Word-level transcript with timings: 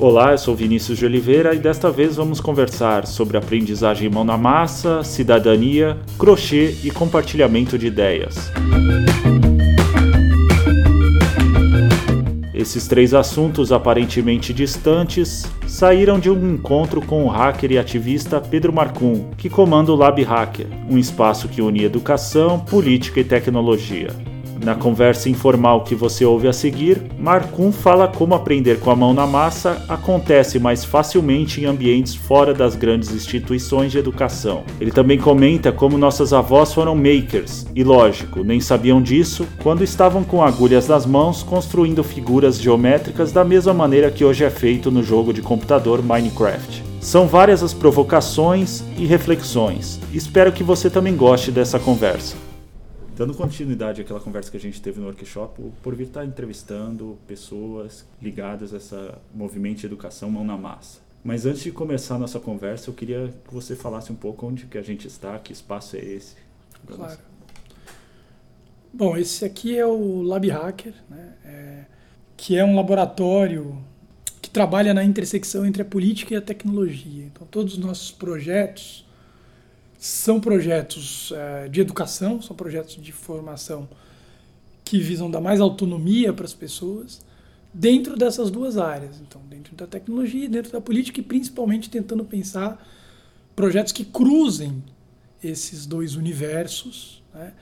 Olá, 0.00 0.30
eu 0.30 0.38
sou 0.38 0.54
Vinícius 0.54 0.96
de 0.96 1.04
Oliveira 1.04 1.56
e 1.56 1.58
desta 1.58 1.90
vez 1.90 2.14
vamos 2.14 2.40
conversar 2.40 3.04
sobre 3.04 3.36
aprendizagem 3.36 4.08
mão 4.08 4.22
na 4.22 4.36
massa, 4.36 5.02
cidadania, 5.02 5.98
crochê 6.16 6.76
e 6.84 6.90
compartilhamento 6.92 7.76
de 7.76 7.88
ideias. 7.88 8.48
Esses 12.54 12.86
três 12.86 13.12
assuntos 13.12 13.72
aparentemente 13.72 14.54
distantes 14.54 15.44
saíram 15.66 16.20
de 16.20 16.30
um 16.30 16.54
encontro 16.54 17.00
com 17.00 17.24
o 17.24 17.28
hacker 17.28 17.72
e 17.72 17.78
ativista 17.78 18.40
Pedro 18.40 18.72
Marcum, 18.72 19.30
que 19.36 19.50
comanda 19.50 19.90
o 19.90 19.96
Lab 19.96 20.22
Hacker, 20.22 20.68
um 20.88 20.96
espaço 20.96 21.48
que 21.48 21.60
une 21.60 21.82
educação, 21.82 22.60
política 22.60 23.18
e 23.18 23.24
tecnologia. 23.24 24.10
Na 24.68 24.74
conversa 24.74 25.30
informal 25.30 25.82
que 25.82 25.94
você 25.94 26.26
ouve 26.26 26.46
a 26.46 26.52
seguir, 26.52 27.00
Marcum 27.18 27.72
fala 27.72 28.06
como 28.06 28.34
aprender 28.34 28.78
com 28.78 28.90
a 28.90 28.94
mão 28.94 29.14
na 29.14 29.26
massa 29.26 29.82
acontece 29.88 30.58
mais 30.58 30.84
facilmente 30.84 31.62
em 31.62 31.64
ambientes 31.64 32.14
fora 32.14 32.52
das 32.52 32.76
grandes 32.76 33.10
instituições 33.10 33.90
de 33.90 33.96
educação. 33.96 34.64
Ele 34.78 34.90
também 34.90 35.16
comenta 35.16 35.72
como 35.72 35.96
nossas 35.96 36.34
avós 36.34 36.74
foram 36.74 36.94
makers, 36.94 37.64
e 37.74 37.82
lógico, 37.82 38.44
nem 38.44 38.60
sabiam 38.60 39.00
disso 39.00 39.48
quando 39.62 39.82
estavam 39.82 40.22
com 40.22 40.42
agulhas 40.42 40.86
nas 40.86 41.06
mãos 41.06 41.42
construindo 41.42 42.04
figuras 42.04 42.60
geométricas 42.60 43.32
da 43.32 43.44
mesma 43.44 43.72
maneira 43.72 44.10
que 44.10 44.22
hoje 44.22 44.44
é 44.44 44.50
feito 44.50 44.90
no 44.90 45.02
jogo 45.02 45.32
de 45.32 45.40
computador 45.40 46.02
Minecraft. 46.02 46.84
São 47.00 47.26
várias 47.26 47.62
as 47.62 47.72
provocações 47.72 48.84
e 48.98 49.06
reflexões. 49.06 49.98
Espero 50.12 50.52
que 50.52 50.62
você 50.62 50.90
também 50.90 51.16
goste 51.16 51.50
dessa 51.50 51.78
conversa. 51.78 52.47
Dando 53.18 53.34
continuidade 53.34 54.00
àquela 54.00 54.20
conversa 54.20 54.48
que 54.48 54.56
a 54.56 54.60
gente 54.60 54.80
teve 54.80 55.00
no 55.00 55.06
workshop, 55.06 55.60
o 55.60 55.72
Porvir 55.82 56.06
está 56.06 56.24
entrevistando 56.24 57.18
pessoas 57.26 58.06
ligadas 58.22 58.72
a 58.72 58.76
esse 58.76 58.94
movimento 59.34 59.78
de 59.78 59.86
educação 59.86 60.30
mão 60.30 60.44
na 60.44 60.56
massa. 60.56 61.00
Mas 61.24 61.44
antes 61.44 61.62
de 61.62 61.72
começar 61.72 62.14
a 62.14 62.18
nossa 62.18 62.38
conversa, 62.38 62.88
eu 62.88 62.94
queria 62.94 63.34
que 63.44 63.52
você 63.52 63.74
falasse 63.74 64.12
um 64.12 64.14
pouco 64.14 64.46
onde 64.46 64.66
que 64.66 64.78
a 64.78 64.82
gente 64.82 65.08
está, 65.08 65.36
que 65.40 65.52
espaço 65.52 65.96
é 65.96 65.98
esse. 65.98 66.36
Claro. 66.86 67.18
Bom, 68.92 69.16
esse 69.16 69.44
aqui 69.44 69.76
é 69.76 69.84
o 69.84 70.22
Lab 70.22 70.48
Hacker, 70.48 70.94
né? 71.10 71.34
É, 71.44 71.84
que 72.36 72.56
é 72.56 72.64
um 72.64 72.76
laboratório 72.76 73.82
que 74.40 74.48
trabalha 74.48 74.94
na 74.94 75.02
intersecção 75.02 75.66
entre 75.66 75.82
a 75.82 75.84
política 75.84 76.34
e 76.34 76.36
a 76.36 76.40
tecnologia. 76.40 77.24
Então, 77.24 77.44
todos 77.50 77.72
os 77.72 77.78
nossos 77.80 78.12
projetos 78.12 79.07
são 79.98 80.40
projetos 80.40 81.32
é, 81.34 81.68
de 81.68 81.80
educação, 81.80 82.40
são 82.40 82.54
projetos 82.54 82.96
de 82.96 83.10
formação 83.10 83.88
que 84.84 85.00
visam 85.00 85.30
dar 85.30 85.40
mais 85.40 85.60
autonomia 85.60 86.32
para 86.32 86.44
as 86.44 86.54
pessoas 86.54 87.20
dentro 87.74 88.16
dessas 88.16 88.50
duas 88.50 88.78
áreas. 88.78 89.20
Então, 89.20 89.40
dentro 89.50 89.74
da 89.74 89.86
tecnologia, 89.86 90.48
dentro 90.48 90.72
da 90.72 90.80
política 90.80 91.20
e 91.20 91.22
principalmente 91.22 91.90
tentando 91.90 92.24
pensar 92.24 92.86
projetos 93.54 93.92
que 93.92 94.04
cruzem 94.04 94.82
esses 95.42 95.84
dois 95.84 96.14
universos. 96.14 97.22
Né? 97.34 97.52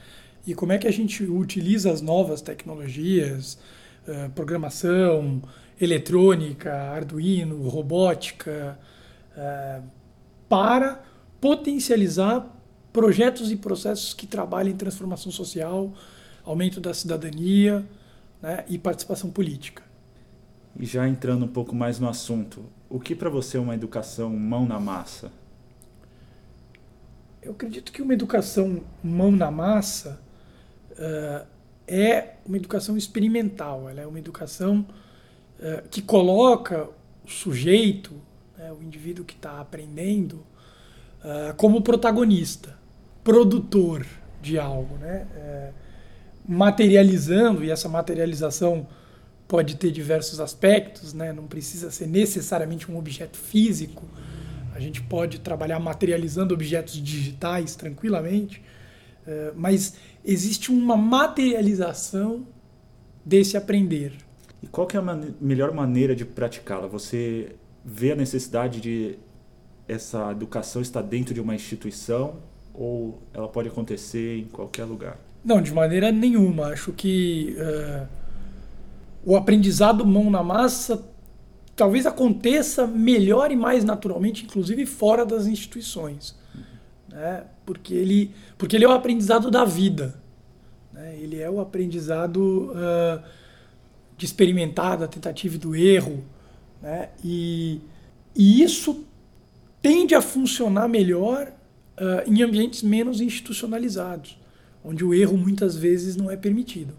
E 0.47 0.55
como 0.55 0.73
é 0.73 0.79
que 0.79 0.87
a 0.87 0.93
gente 0.93 1.25
utiliza 1.25 1.91
as 1.91 2.01
novas 2.01 2.41
tecnologias, 2.43 3.59
uh, 4.07 4.31
programação, 4.31 5.43
eletrônica, 5.81 6.73
Arduino, 6.73 7.69
robótica, 7.69 8.79
uh, 9.37 9.83
para 10.49 11.03
potencializar 11.41 12.47
projetos 12.93 13.51
e 13.51 13.57
processos 13.57 14.15
que 14.15 14.27
trabalhem 14.27 14.73
em 14.73 14.77
transformação 14.77 15.31
social, 15.31 15.93
aumento 16.45 16.81
da 16.81 16.95
cidadania 16.95 17.87
né, 18.41 18.65
e 18.69 18.79
participação 18.79 19.31
política. 19.31 19.83
E 20.79 20.87
já 20.87 21.09
entrando 21.09 21.45
um 21.45 21.49
pouco 21.49 21.75
mais 21.75 21.99
no 21.99 22.09
assunto, 22.09 22.65
o 22.89 23.01
que 23.01 23.15
para 23.15 23.29
você 23.29 23.57
é 23.57 23.61
uma 23.61 23.75
educação 23.75 24.31
mão 24.31 24.65
na 24.67 24.79
massa? 24.79 25.31
Eu 27.43 27.53
acredito 27.53 27.93
que 27.93 28.03
uma 28.03 28.13
educação 28.13 28.83
mão 29.03 29.31
na 29.31 29.51
massa 29.51 30.21
uh, 30.93 31.47
é 31.87 32.35
uma 32.45 32.57
educação 32.57 32.97
experimental, 32.97 33.89
ela 33.89 34.01
é 34.01 34.07
uma 34.07 34.19
educação 34.19 34.87
uh, 35.59 35.89
que 35.89 36.03
coloca 36.03 36.89
o 37.25 37.31
sujeito, 37.31 38.13
né, 38.57 38.73
o 38.73 38.83
indivíduo 38.83 39.25
que 39.25 39.35
está 39.35 39.61
aprendendo, 39.61 40.45
uh, 41.27 41.55
como 41.57 41.83
protagonista, 41.83 42.79
produtor 43.25 44.07
de 44.41 44.59
algo, 44.59 44.97
né? 44.99 45.27
É, 45.35 45.73
materializando, 46.49 47.65
e 47.65 47.71
essa 47.71 47.89
materialização 47.89 48.87
pode 49.49 49.77
ter 49.77 49.91
diversos 49.91 50.39
aspectos, 50.39 51.13
né? 51.13 51.33
não 51.33 51.47
precisa 51.49 51.91
ser 51.91 52.07
necessariamente 52.07 52.91
um 52.91 52.97
objeto 52.97 53.37
físico, 53.37 54.05
a 54.73 54.79
gente 54.79 55.03
pode 55.03 55.41
trabalhar 55.41 55.81
materializando 55.81 56.55
objetos 56.55 57.03
digitais 57.03 57.75
tranquilamente, 57.75 58.63
uh, 59.27 59.53
mas 59.57 59.95
existe 60.25 60.71
uma 60.71 60.97
materialização 60.97 62.47
desse 63.25 63.57
aprender. 63.57 64.13
E 64.63 64.67
qual 64.67 64.87
que 64.87 64.97
é 64.97 65.01
a 65.01 65.03
man 65.03 65.35
melhor 65.41 65.73
maneira 65.73 66.15
de 66.15 66.25
praticá-la? 66.25 66.87
Você 66.87 67.57
vê 67.85 68.13
a 68.13 68.17
necessidade 68.17 68.81
de 68.81 69.19
essa 69.89 70.31
educação 70.33 70.83
está 70.83 71.01
dentro 71.01 71.33
de 71.33 71.41
uma 71.41 71.55
instituição 71.55 72.37
ou 72.75 73.23
ela 73.33 73.49
pode 73.49 73.69
acontecer 73.69 74.39
em 74.39 74.45
qualquer 74.45 74.85
lugar? 74.85 75.19
Não, 75.45 75.63
de 75.63 75.73
maneira 75.73 76.11
nenhuma. 76.11 76.67
Acho 76.69 76.93
que 76.93 77.57
uh, 77.59 78.07
o 79.25 79.37
aprendizado 79.37 80.05
mão 80.05 80.31
na 80.31 80.43
massa 80.43 81.03
talvez 81.77 82.07
aconteça 82.07 82.87
melhor 82.87 83.53
e 83.53 83.57
mais 83.57 83.85
naturalmente, 83.85 84.45
inclusive 84.45 84.87
fora 84.87 85.25
das 85.25 85.47
instituições. 85.47 86.35
Né? 87.09 87.45
Porque, 87.65 87.95
ele, 87.95 88.35
porque 88.57 88.77
ele 88.77 88.85
é 88.85 88.89
o 88.89 88.93
aprendizado 88.93 89.51
da 89.51 89.65
vida. 89.65 90.15
Né? 90.93 91.17
Ele 91.21 91.41
é 91.41 91.51
o 91.51 91.61
aprendizado 91.61 92.73
uh, 92.73 93.23
de 94.17 94.25
experimentar, 94.25 94.97
da 94.97 95.07
tentativa 95.07 95.55
e 95.55 95.59
do 95.59 95.77
erro. 95.77 96.25
Né? 96.83 97.11
E, 97.23 97.81
e 98.35 98.63
isso 98.63 99.05
tende 99.87 100.17
a 100.17 100.21
funcionar 100.21 100.89
melhor 100.89 101.47
uh, 101.47 102.29
em 102.29 102.43
ambientes 102.43 102.83
menos 102.83 103.21
institucionalizados, 103.21 104.37
onde 104.85 105.05
o 105.05 105.15
erro 105.15 105.39
muitas 105.39 105.77
vezes 105.77 106.17
não 106.17 106.29
é 106.29 106.37
permitido. 106.37 106.93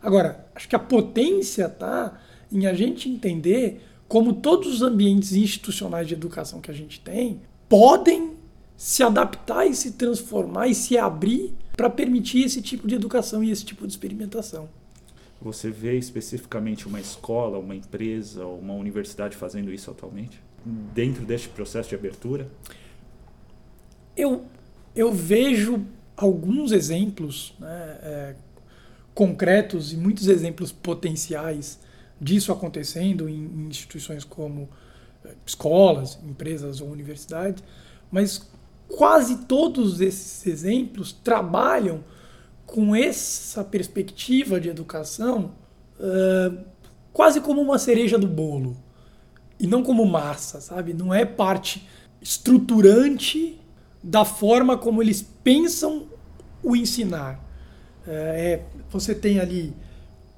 Agora, 0.00 0.46
acho 0.54 0.66
que 0.66 0.74
a 0.74 0.78
potência 0.78 1.66
está 1.66 2.18
em 2.50 2.66
a 2.66 2.72
gente 2.72 3.10
entender 3.10 3.82
como 4.08 4.32
todos 4.32 4.72
os 4.72 4.80
ambientes 4.80 5.34
institucionais 5.34 6.08
de 6.08 6.14
educação 6.14 6.62
que 6.62 6.70
a 6.70 6.74
gente 6.74 6.98
tem 7.00 7.42
podem 7.68 8.38
se 8.74 9.02
adaptar 9.02 9.66
e 9.66 9.74
se 9.74 9.92
transformar 9.92 10.66
e 10.66 10.74
se 10.74 10.96
abrir 10.96 11.52
para 11.76 11.90
permitir 11.90 12.46
esse 12.46 12.62
tipo 12.62 12.88
de 12.88 12.94
educação 12.94 13.44
e 13.44 13.50
esse 13.50 13.66
tipo 13.66 13.86
de 13.86 13.92
experimentação. 13.92 14.66
Você 15.42 15.70
vê 15.70 15.98
especificamente 15.98 16.88
uma 16.88 17.00
escola, 17.00 17.58
uma 17.58 17.76
empresa, 17.76 18.46
uma 18.46 18.72
universidade 18.72 19.36
fazendo 19.36 19.70
isso 19.70 19.90
atualmente? 19.90 20.40
Dentro 20.64 21.24
deste 21.24 21.48
processo 21.48 21.88
de 21.88 21.94
abertura? 21.94 22.50
Eu, 24.16 24.44
eu 24.94 25.12
vejo 25.12 25.86
alguns 26.16 26.72
exemplos 26.72 27.54
né, 27.58 27.98
é, 28.02 28.34
concretos 29.14 29.92
e 29.92 29.96
muitos 29.96 30.28
exemplos 30.28 30.70
potenciais 30.70 31.78
disso 32.20 32.52
acontecendo 32.52 33.28
em, 33.28 33.34
em 33.34 33.68
instituições 33.68 34.24
como 34.24 34.68
é, 35.24 35.30
escolas, 35.46 36.18
empresas 36.22 36.80
ou 36.80 36.90
universidades, 36.90 37.62
mas 38.10 38.50
quase 38.88 39.44
todos 39.44 40.00
esses 40.00 40.46
exemplos 40.46 41.12
trabalham 41.12 42.04
com 42.66 42.94
essa 42.94 43.64
perspectiva 43.64 44.60
de 44.60 44.68
educação 44.68 45.54
uh, 45.98 46.64
quase 47.12 47.40
como 47.40 47.60
uma 47.60 47.78
cereja 47.78 48.18
do 48.18 48.26
bolo 48.26 48.76
e 49.60 49.66
não 49.66 49.82
como 49.82 50.04
massa, 50.06 50.60
sabe? 50.60 50.94
Não 50.94 51.12
é 51.12 51.24
parte 51.24 51.86
estruturante 52.20 53.60
da 54.02 54.24
forma 54.24 54.78
como 54.78 55.02
eles 55.02 55.22
pensam 55.44 56.06
o 56.62 56.74
ensinar. 56.74 57.38
É, 58.06 58.12
é 58.12 58.64
você 58.90 59.14
tem 59.14 59.38
ali 59.38 59.74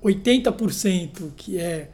80% 0.03 1.31
que 1.37 1.59
é 1.59 1.89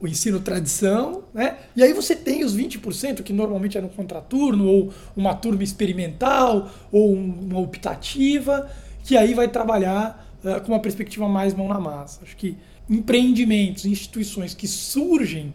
o 0.00 0.08
ensino 0.08 0.40
tradição, 0.40 1.22
né? 1.32 1.58
E 1.76 1.82
aí 1.82 1.92
você 1.92 2.16
tem 2.16 2.42
os 2.42 2.56
20% 2.56 3.22
que 3.22 3.32
normalmente 3.32 3.78
é 3.78 3.80
no 3.80 3.88
contraturno, 3.88 4.66
ou 4.66 4.92
uma 5.16 5.32
turma 5.32 5.62
experimental, 5.62 6.68
ou 6.90 7.14
uma 7.14 7.60
optativa, 7.60 8.68
que 9.04 9.16
aí 9.16 9.32
vai 9.32 9.46
trabalhar 9.46 10.28
uh, 10.42 10.60
com 10.62 10.72
uma 10.72 10.80
perspectiva 10.80 11.28
mais 11.28 11.54
mão 11.54 11.68
na 11.68 11.78
massa. 11.78 12.18
Acho 12.24 12.36
que 12.36 12.56
empreendimentos, 12.90 13.86
instituições 13.86 14.54
que 14.54 14.66
surgem 14.66 15.54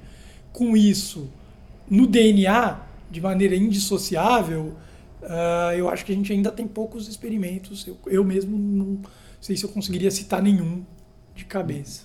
com 0.51 0.75
isso 0.75 1.29
no 1.89 2.05
DNA, 2.05 2.79
de 3.09 3.21
maneira 3.21 3.55
indissociável, 3.55 4.73
uh, 5.21 5.73
eu 5.75 5.89
acho 5.89 6.05
que 6.05 6.11
a 6.11 6.15
gente 6.15 6.31
ainda 6.33 6.51
tem 6.51 6.67
poucos 6.67 7.07
experimentos. 7.07 7.87
Eu, 7.87 7.97
eu 8.07 8.23
mesmo 8.23 8.57
não 8.57 8.99
sei 9.39 9.55
se 9.55 9.63
eu 9.63 9.69
conseguiria 9.69 10.11
citar 10.11 10.41
nenhum 10.41 10.83
de 11.35 11.45
cabeça. 11.45 12.03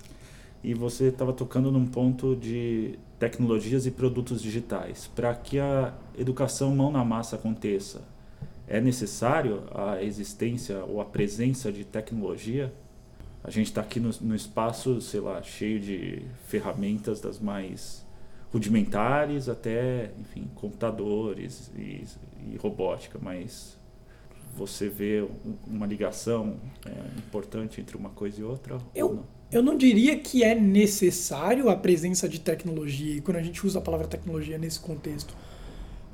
e 0.63 0.75
você 0.75 1.07
estava 1.09 1.33
tocando 1.33 1.73
num 1.73 1.87
ponto 1.87 2.37
de 2.37 2.97
tecnologias 3.19 3.87
e 3.87 3.91
produtos 3.91 4.41
digitais. 4.41 5.11
Para 5.15 5.35
que 5.35 5.59
a 5.59 5.95
educação 6.17 6.75
mão 6.75 6.93
na 6.93 7.05
massa 7.05 7.37
aconteça, 7.37 8.03
é 8.69 8.81
necessário 8.81 9.65
a 9.75 10.03
existência 10.03 10.85
ou 10.85 11.01
a 11.01 11.05
presença 11.05 11.73
de 11.73 11.85
tecnologia? 11.85 12.73
A 13.43 13.51
gente 13.51 13.67
está 13.67 13.81
aqui 13.81 13.99
no, 13.99 14.11
no, 14.21 14.37
espaço, 14.37 15.01
sei 15.01 15.21
lá, 15.21 15.43
cheio 15.43 15.81
de 15.81 16.23
ferramentas 16.47 17.21
das 17.21 17.41
mais 17.41 18.02
rudimentares 18.53 19.49
até, 19.49 20.11
enfim, 20.21 20.47
computadores 20.55 21.71
e, 21.75 22.05
e 22.53 22.57
robótica, 22.57 23.19
mas 23.21 23.79
você 24.55 24.89
vê 24.89 25.27
uma 25.67 25.87
ligação 25.87 26.57
é, 26.85 26.91
importante 27.19 27.81
entre 27.81 27.97
uma 27.97 28.11
coisa 28.11 28.41
e 28.41 28.45
outra? 28.45 28.79
Eu, 28.95 29.15
não? 29.15 29.25
eu 29.51 29.63
não 29.63 29.77
diria 29.77 30.19
que 30.19 30.45
é 30.45 30.55
necessário 30.55 31.71
a 31.71 31.77
presença 31.77 32.29
de 32.29 32.39
tecnologia, 32.39 33.17
e 33.17 33.21
quando 33.23 33.39
a 33.39 33.43
gente 33.43 33.67
usa 33.67 33.79
a 33.79 33.83
palavra 33.83 34.07
tecnologia 34.07 34.59
nesse 34.59 34.79
contexto. 34.79 35.35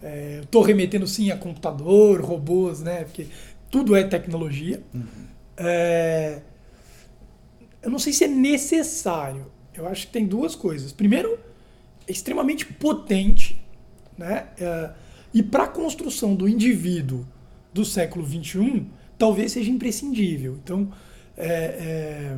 É, 0.00 0.40
Estou 0.44 0.62
remetendo 0.62 1.08
sim 1.08 1.32
a 1.32 1.36
computador, 1.36 2.20
robôs, 2.20 2.80
né? 2.80 3.02
Porque 3.02 3.26
tudo 3.68 3.96
é 3.96 4.04
tecnologia. 4.04 4.80
Uhum. 4.94 5.26
É, 5.56 6.40
eu 7.82 7.90
não 7.90 7.98
sei 7.98 8.12
se 8.12 8.22
é 8.22 8.28
necessário. 8.28 9.46
Eu 9.74 9.88
acho 9.88 10.06
que 10.06 10.12
tem 10.12 10.24
duas 10.24 10.54
coisas. 10.54 10.92
Primeiro, 10.92 11.36
extremamente 12.08 12.64
potente, 12.66 13.60
né? 14.16 14.48
É, 14.58 14.90
e 15.32 15.42
para 15.42 15.64
a 15.64 15.68
construção 15.68 16.34
do 16.34 16.48
indivíduo 16.48 17.26
do 17.72 17.84
século 17.84 18.26
XXI, 18.26 18.86
talvez 19.18 19.52
seja 19.52 19.70
imprescindível. 19.70 20.58
Então, 20.62 20.90
é, 21.36 21.46
é, 21.46 22.36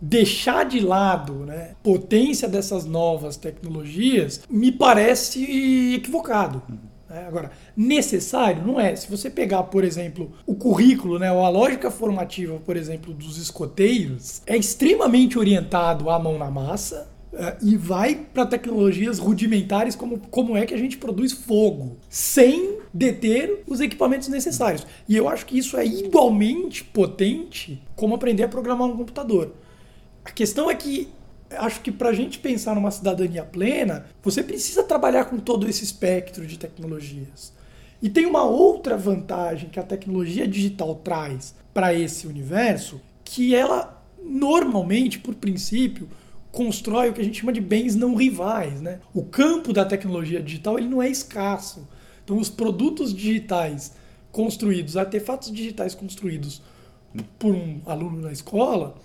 deixar 0.00 0.64
de 0.64 0.80
lado 0.80 1.34
né, 1.44 1.74
potência 1.82 2.48
dessas 2.48 2.84
novas 2.84 3.36
tecnologias 3.36 4.42
me 4.48 4.72
parece 4.72 5.94
equivocado. 5.94 6.62
Né? 7.08 7.24
Agora, 7.26 7.50
necessário 7.76 8.64
não 8.66 8.80
é. 8.80 8.94
Se 8.94 9.10
você 9.10 9.28
pegar, 9.28 9.64
por 9.64 9.84
exemplo, 9.84 10.32
o 10.46 10.54
currículo, 10.54 11.18
né, 11.18 11.32
ou 11.32 11.44
a 11.44 11.48
lógica 11.48 11.90
formativa, 11.90 12.58
por 12.64 12.76
exemplo, 12.76 13.12
dos 13.12 13.38
escoteiros, 13.38 14.42
é 14.46 14.56
extremamente 14.56 15.38
orientado 15.38 16.10
à 16.10 16.18
mão 16.18 16.38
na 16.38 16.50
massa, 16.50 17.08
e 17.62 17.76
vai 17.76 18.14
para 18.14 18.46
tecnologias 18.46 19.18
rudimentares 19.18 19.94
como 19.94 20.18
como 20.18 20.56
é 20.56 20.66
que 20.66 20.74
a 20.74 20.78
gente 20.78 20.98
produz 20.98 21.32
fogo, 21.32 21.96
sem 22.08 22.78
deter 22.92 23.62
os 23.66 23.80
equipamentos 23.80 24.28
necessários. 24.28 24.86
E 25.08 25.16
eu 25.16 25.28
acho 25.28 25.46
que 25.46 25.56
isso 25.56 25.76
é 25.76 25.86
igualmente 25.86 26.82
potente 26.82 27.80
como 27.94 28.14
aprender 28.14 28.42
a 28.42 28.48
programar 28.48 28.88
um 28.88 28.96
computador. 28.96 29.52
A 30.24 30.30
questão 30.30 30.70
é 30.70 30.74
que 30.74 31.08
acho 31.50 31.80
que 31.80 31.90
para 31.90 32.10
a 32.10 32.12
gente 32.12 32.38
pensar 32.38 32.74
numa 32.74 32.90
cidadania 32.90 33.44
plena, 33.44 34.06
você 34.22 34.42
precisa 34.42 34.82
trabalhar 34.82 35.24
com 35.26 35.38
todo 35.38 35.68
esse 35.68 35.84
espectro 35.84 36.46
de 36.46 36.58
tecnologias. 36.58 37.52
E 38.02 38.08
tem 38.08 38.26
uma 38.26 38.44
outra 38.44 38.96
vantagem 38.96 39.68
que 39.70 39.80
a 39.80 39.82
tecnologia 39.82 40.46
digital 40.46 40.94
traz 40.96 41.54
para 41.72 41.94
esse 41.94 42.26
universo, 42.26 43.00
que 43.24 43.54
ela 43.54 44.02
normalmente, 44.22 45.18
por 45.18 45.34
princípio, 45.34 46.08
constrói 46.58 47.10
o 47.10 47.12
que 47.12 47.20
a 47.20 47.24
gente 47.24 47.38
chama 47.38 47.52
de 47.52 47.60
bens 47.60 47.94
não 47.94 48.16
rivais. 48.16 48.80
Né? 48.80 48.98
O 49.14 49.22
campo 49.22 49.72
da 49.72 49.84
tecnologia 49.84 50.42
digital 50.42 50.76
ele 50.76 50.88
não 50.88 51.00
é 51.00 51.08
escasso. 51.08 51.88
Então, 52.24 52.36
os 52.36 52.50
produtos 52.50 53.14
digitais 53.14 53.92
construídos, 54.32 54.96
artefatos 54.96 55.52
digitais 55.52 55.94
construídos 55.94 56.60
por 57.38 57.54
um 57.54 57.80
aluno 57.86 58.20
na 58.20 58.32
escola, 58.32 58.96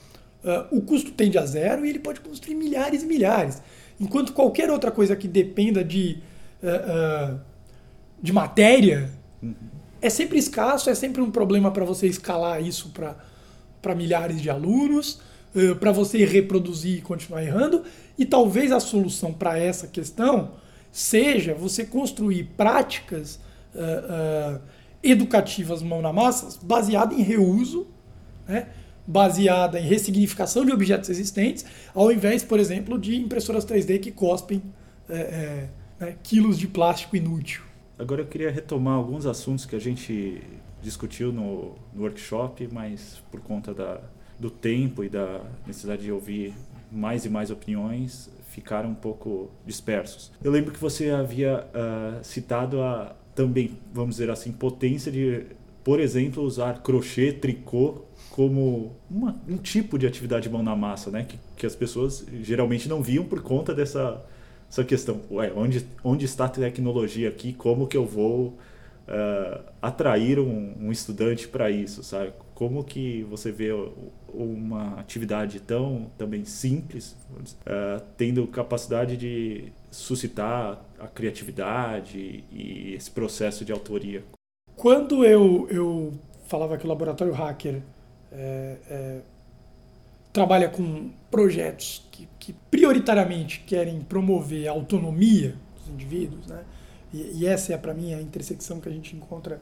uh, 0.43 0.75
o 0.75 0.81
custo 0.81 1.11
tende 1.11 1.37
a 1.37 1.45
zero 1.45 1.85
e 1.85 1.89
ele 1.91 1.99
pode 1.99 2.21
construir 2.21 2.55
milhares 2.55 3.03
e 3.03 3.05
milhares. 3.05 3.61
Enquanto 3.99 4.33
qualquer 4.33 4.71
outra 4.71 4.89
coisa 4.89 5.15
que 5.15 5.27
dependa 5.27 5.83
de, 5.83 6.17
uh, 6.63 7.35
uh, 7.35 7.39
de 8.19 8.33
matéria 8.33 9.11
uhum. 9.43 9.53
é 10.01 10.09
sempre 10.09 10.39
escasso, 10.39 10.89
é 10.89 10.95
sempre 10.95 11.21
um 11.21 11.29
problema 11.29 11.69
para 11.69 11.85
você 11.85 12.07
escalar 12.07 12.61
isso 12.63 12.91
para 13.79 13.95
milhares 13.95 14.41
de 14.41 14.49
alunos 14.49 15.21
uh, 15.55 15.75
para 15.75 15.91
você 15.91 16.25
reproduzir 16.25 16.99
e 16.99 17.01
continuar 17.01 17.43
errando. 17.43 17.83
E 18.17 18.25
talvez 18.25 18.71
a 18.71 18.79
solução 18.79 19.33
para 19.33 19.57
essa 19.57 19.87
questão 19.87 20.51
seja 20.91 21.53
você 21.53 21.85
construir 21.85 22.43
práticas 22.55 23.39
uh, 23.73 24.57
uh, 24.57 24.61
educativas 25.01 25.81
mão 25.81 26.01
na 26.01 26.13
massa 26.13 26.59
baseada 26.63 27.13
em 27.13 27.21
reuso, 27.21 27.87
né? 28.47 28.67
baseada 29.05 29.79
em 29.79 29.83
ressignificação 29.83 30.65
de 30.65 30.71
objetos 30.71 31.09
existentes, 31.09 31.65
ao 31.93 32.11
invés, 32.11 32.43
por 32.43 32.59
exemplo, 32.59 32.97
de 32.97 33.17
impressoras 33.17 33.65
3D 33.65 33.99
que 33.99 34.11
cospem 34.11 34.61
é, 35.09 35.15
é, 35.15 35.69
né, 35.99 36.15
quilos 36.23 36.57
de 36.57 36.67
plástico 36.67 37.15
inútil. 37.17 37.63
Agora 37.99 38.21
eu 38.21 38.25
queria 38.25 38.49
retomar 38.49 38.95
alguns 38.95 39.25
assuntos 39.25 39.65
que 39.65 39.75
a 39.75 39.79
gente 39.79 40.41
discutiu 40.81 41.31
no, 41.31 41.75
no 41.93 42.03
workshop, 42.03 42.67
mas 42.71 43.21
por 43.29 43.41
conta 43.41 43.73
da, 43.73 44.01
do 44.43 44.49
tempo 44.49 45.03
e 45.03 45.09
da 45.09 45.41
necessidade 45.65 46.03
de 46.03 46.11
ouvir 46.11 46.53
mais 46.91 47.23
e 47.23 47.29
mais 47.29 47.49
opiniões 47.49 48.29
ficaram 48.49 48.89
um 48.89 48.95
pouco 48.95 49.49
dispersos. 49.65 50.31
Eu 50.43 50.51
lembro 50.51 50.73
que 50.73 50.79
você 50.79 51.09
havia 51.09 51.65
uh, 51.65 52.23
citado 52.23 52.81
a 52.81 53.15
também, 53.33 53.79
vamos 53.91 54.17
dizer 54.17 54.29
assim, 54.29 54.51
potência 54.51 55.11
de, 55.11 55.45
por 55.83 55.99
exemplo, 55.99 56.43
usar 56.43 56.83
crochê, 56.83 57.31
tricô 57.31 58.03
como 58.29 58.95
uma, 59.09 59.41
um 59.47 59.57
tipo 59.57 59.97
de 59.97 60.05
atividade 60.05 60.49
mão 60.49 60.61
na 60.61 60.75
massa, 60.75 61.09
né? 61.09 61.23
Que, 61.23 61.39
que 61.55 61.65
as 61.65 61.75
pessoas 61.75 62.25
geralmente 62.41 62.89
não 62.89 63.01
viam 63.01 63.23
por 63.23 63.41
conta 63.41 63.73
dessa 63.73 64.23
essa 64.69 64.83
questão. 64.83 65.21
Ué, 65.31 65.53
onde, 65.55 65.85
onde 66.03 66.25
está 66.25 66.45
a 66.45 66.49
tecnologia 66.49 67.29
aqui? 67.29 67.53
Como 67.53 67.87
que 67.87 67.95
eu 67.95 68.05
vou 68.05 68.57
uh, 69.07 69.63
atrair 69.81 70.39
um, 70.39 70.73
um 70.79 70.91
estudante 70.91 71.47
para 71.47 71.69
isso, 71.69 72.03
sabe? 72.03 72.33
Como 72.53 72.83
que 72.83 73.23
você 73.23 73.51
vê 73.51 73.69
uma 74.33 74.99
atividade 74.99 75.59
tão 75.59 76.11
também 76.17 76.45
simples, 76.45 77.15
uh, 77.31 78.03
tendo 78.15 78.45
capacidade 78.47 79.17
de 79.17 79.71
suscitar 79.89 80.83
a 80.99 81.07
criatividade 81.07 82.43
e 82.51 82.93
esse 82.93 83.09
processo 83.09 83.65
de 83.65 83.71
autoria? 83.71 84.23
Quando 84.75 85.25
eu, 85.25 85.67
eu 85.69 86.13
falava 86.47 86.77
que 86.77 86.85
o 86.85 86.89
Laboratório 86.89 87.33
Hacker 87.33 87.81
é, 88.31 88.77
é, 88.89 89.21
trabalha 90.31 90.67
com 90.67 91.11
projetos 91.29 92.07
que, 92.11 92.27
que, 92.39 92.53
prioritariamente 92.71 93.61
querem 93.61 94.01
promover 94.01 94.67
a 94.67 94.71
autonomia 94.71 95.55
dos 95.77 95.87
indivíduos, 95.89 96.47
né? 96.47 96.63
e, 97.13 97.41
e 97.41 97.47
essa 97.47 97.73
é 97.73 97.77
para 97.77 97.93
mim 97.93 98.13
a 98.13 98.21
intersecção 98.21 98.79
que 98.79 98.89
a 98.89 98.91
gente 98.91 99.15
encontra 99.15 99.61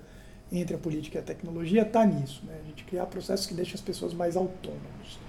entre 0.51 0.75
a 0.75 0.77
política 0.77 1.17
e 1.17 1.21
a 1.21 1.23
tecnologia 1.23 1.83
está 1.83 2.05
nisso, 2.05 2.43
né? 2.45 2.53
a 2.63 2.67
gente 2.67 2.83
criar 2.83 3.05
processos 3.05 3.45
que 3.45 3.53
deixam 3.53 3.75
as 3.75 3.81
pessoas 3.81 4.13
mais 4.13 4.35
autônomas. 4.35 5.19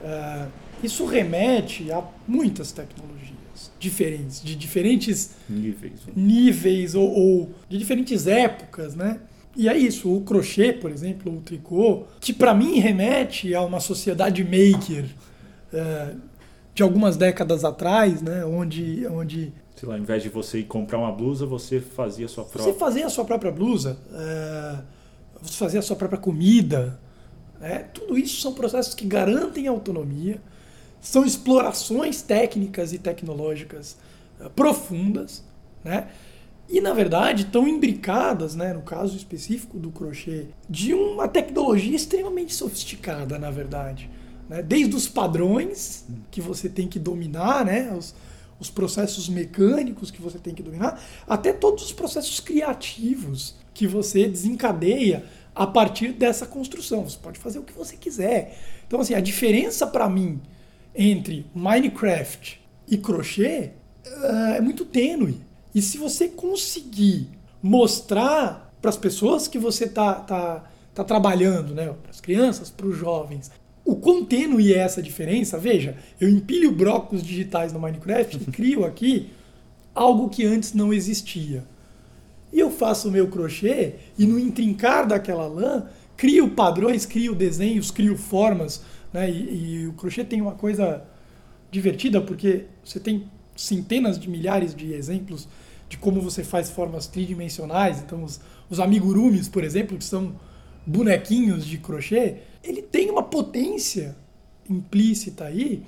Uh, 0.00 0.50
isso 0.82 1.04
remete 1.06 1.90
a 1.92 2.02
muitas 2.26 2.72
tecnologias 2.72 3.70
diferentes, 3.78 4.42
de 4.42 4.56
diferentes 4.56 5.32
níveis, 5.48 6.00
níveis 6.16 6.94
ou, 6.94 7.10
ou 7.10 7.50
de 7.68 7.76
diferentes 7.76 8.26
épocas, 8.26 8.94
né? 8.94 9.20
E 9.56 9.68
é 9.68 9.76
isso, 9.76 10.14
o 10.14 10.20
crochê, 10.22 10.72
por 10.72 10.90
exemplo, 10.90 11.36
o 11.36 11.40
tricô, 11.40 12.04
que 12.20 12.32
para 12.32 12.54
mim 12.54 12.78
remete 12.78 13.54
a 13.54 13.62
uma 13.62 13.80
sociedade 13.80 14.44
maker 14.44 15.04
uh, 15.72 16.20
de 16.72 16.82
algumas 16.82 17.16
décadas 17.16 17.64
atrás, 17.64 18.22
né? 18.22 18.44
Onde, 18.44 19.06
onde 19.08 19.52
sei 19.76 19.88
lá, 19.88 19.94
ao 19.94 20.00
invés 20.00 20.22
de 20.22 20.28
você 20.28 20.58
ir 20.58 20.64
comprar 20.64 20.98
uma 20.98 21.12
blusa, 21.12 21.46
você 21.46 21.80
fazia 21.80 22.26
a 22.26 22.28
sua 22.28 22.44
própria. 22.44 22.72
Você 22.72 22.78
fazia 22.78 23.06
a 23.06 23.10
sua 23.10 23.24
própria 23.24 23.50
blusa, 23.50 23.98
é, 24.12 24.78
você 25.40 25.54
fazia 25.54 25.80
a 25.80 25.82
sua 25.82 25.96
própria 25.96 26.18
comida. 26.18 27.00
É, 27.60 27.78
tudo 27.78 28.16
isso 28.16 28.40
são 28.40 28.54
processos 28.54 28.94
que 28.94 29.06
garantem 29.06 29.66
autonomia, 29.66 30.40
são 31.00 31.24
explorações 31.24 32.22
técnicas 32.22 32.92
e 32.92 32.98
tecnológicas 32.98 33.96
é, 34.40 34.48
profundas, 34.48 35.44
né? 35.84 36.08
E, 36.72 36.80
na 36.80 36.92
verdade, 36.92 37.42
estão 37.42 37.66
imbricadas, 37.66 38.54
né, 38.54 38.72
no 38.72 38.82
caso 38.82 39.16
específico 39.16 39.76
do 39.76 39.90
crochê, 39.90 40.46
de 40.68 40.94
uma 40.94 41.26
tecnologia 41.26 41.96
extremamente 41.96 42.54
sofisticada, 42.54 43.40
na 43.40 43.50
verdade. 43.50 44.08
Né? 44.48 44.62
Desde 44.62 44.94
os 44.94 45.08
padrões 45.08 46.04
que 46.30 46.40
você 46.40 46.68
tem 46.68 46.86
que 46.86 47.00
dominar, 47.00 47.64
né, 47.64 47.92
os, 47.92 48.14
os 48.60 48.70
processos 48.70 49.28
mecânicos 49.28 50.10
que 50.10 50.20
você 50.20 50.38
tem 50.38 50.54
que 50.54 50.62
dominar, 50.62 51.02
até 51.26 51.52
todos 51.52 51.84
os 51.84 51.92
processos 51.92 52.38
criativos 52.38 53.56
que 53.72 53.86
você 53.86 54.28
desencadeia 54.28 55.24
a 55.54 55.66
partir 55.66 56.12
dessa 56.12 56.46
construção. 56.46 57.08
Você 57.08 57.18
pode 57.20 57.38
fazer 57.38 57.58
o 57.58 57.62
que 57.62 57.72
você 57.72 57.96
quiser. 57.96 58.58
Então, 58.86 59.00
assim, 59.00 59.14
a 59.14 59.20
diferença 59.20 59.86
para 59.86 60.08
mim 60.08 60.40
entre 60.94 61.46
Minecraft 61.54 62.60
e 62.86 62.96
crochê 62.98 63.70
uh, 64.06 64.54
é 64.56 64.60
muito 64.60 64.84
tênue. 64.84 65.40
E 65.74 65.80
se 65.80 65.98
você 65.98 66.28
conseguir 66.28 67.28
mostrar 67.62 68.72
para 68.80 68.90
as 68.90 68.96
pessoas 68.96 69.46
que 69.46 69.58
você 69.58 69.84
está 69.84 70.14
tá, 70.14 70.64
tá 70.94 71.04
trabalhando, 71.04 71.74
né, 71.74 71.94
para 72.02 72.10
as 72.10 72.20
crianças, 72.20 72.70
para 72.70 72.86
os 72.86 72.96
jovens, 72.96 73.50
o 73.90 73.96
quão 73.96 74.24
tênue 74.24 74.72
é 74.72 74.78
essa 74.78 75.02
diferença? 75.02 75.58
Veja, 75.58 75.96
eu 76.20 76.28
empilho 76.28 76.70
blocos 76.70 77.24
digitais 77.24 77.72
no 77.72 77.80
Minecraft 77.80 78.36
e 78.36 78.52
crio 78.52 78.84
aqui 78.84 79.30
algo 79.92 80.28
que 80.28 80.46
antes 80.46 80.72
não 80.72 80.92
existia. 80.92 81.64
E 82.52 82.60
eu 82.60 82.70
faço 82.70 83.08
o 83.08 83.10
meu 83.10 83.26
crochê 83.26 83.94
e 84.16 84.26
no 84.26 84.38
intrincar 84.38 85.08
daquela 85.08 85.48
lã, 85.48 85.86
crio 86.16 86.50
padrões, 86.50 87.04
crio 87.04 87.34
desenhos, 87.34 87.90
crio 87.90 88.16
formas. 88.16 88.80
Né? 89.12 89.28
E, 89.28 89.80
e 89.82 89.86
o 89.88 89.92
crochê 89.94 90.22
tem 90.22 90.40
uma 90.40 90.52
coisa 90.52 91.02
divertida 91.68 92.20
porque 92.20 92.66
você 92.84 93.00
tem 93.00 93.24
centenas 93.56 94.20
de 94.20 94.30
milhares 94.30 94.72
de 94.72 94.92
exemplos 94.92 95.48
de 95.88 95.98
como 95.98 96.20
você 96.20 96.44
faz 96.44 96.70
formas 96.70 97.08
tridimensionais. 97.08 98.00
Então, 98.00 98.22
os, 98.22 98.40
os 98.70 98.78
amigurumis, 98.78 99.48
por 99.48 99.64
exemplo, 99.64 99.98
que 99.98 100.04
são 100.04 100.32
bonequinhos 100.86 101.64
de 101.64 101.78
crochê, 101.78 102.38
ele 102.62 102.82
tem 102.82 103.10
uma 103.10 103.22
potência 103.22 104.16
implícita 104.68 105.44
aí 105.44 105.82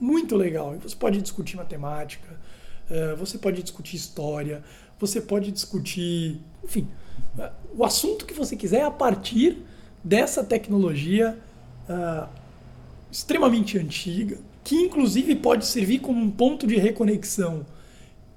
muito 0.00 0.36
legal. 0.36 0.76
Você 0.82 0.96
pode 0.96 1.20
discutir 1.20 1.56
matemática, 1.56 2.38
uh, 2.90 3.16
você 3.16 3.38
pode 3.38 3.62
discutir 3.62 3.96
história, 3.96 4.62
você 4.98 5.20
pode 5.20 5.50
discutir, 5.52 6.40
enfim, 6.64 6.88
o 7.74 7.84
assunto 7.84 8.26
que 8.26 8.34
você 8.34 8.56
quiser 8.56 8.82
a 8.82 8.90
partir 8.90 9.58
dessa 10.02 10.42
tecnologia 10.42 11.38
uh, 11.88 12.28
extremamente 13.10 13.78
antiga, 13.78 14.38
que 14.64 14.76
inclusive 14.76 15.34
pode 15.36 15.66
servir 15.66 16.00
como 16.00 16.20
um 16.20 16.30
ponto 16.30 16.66
de 16.66 16.76
reconexão 16.76 17.64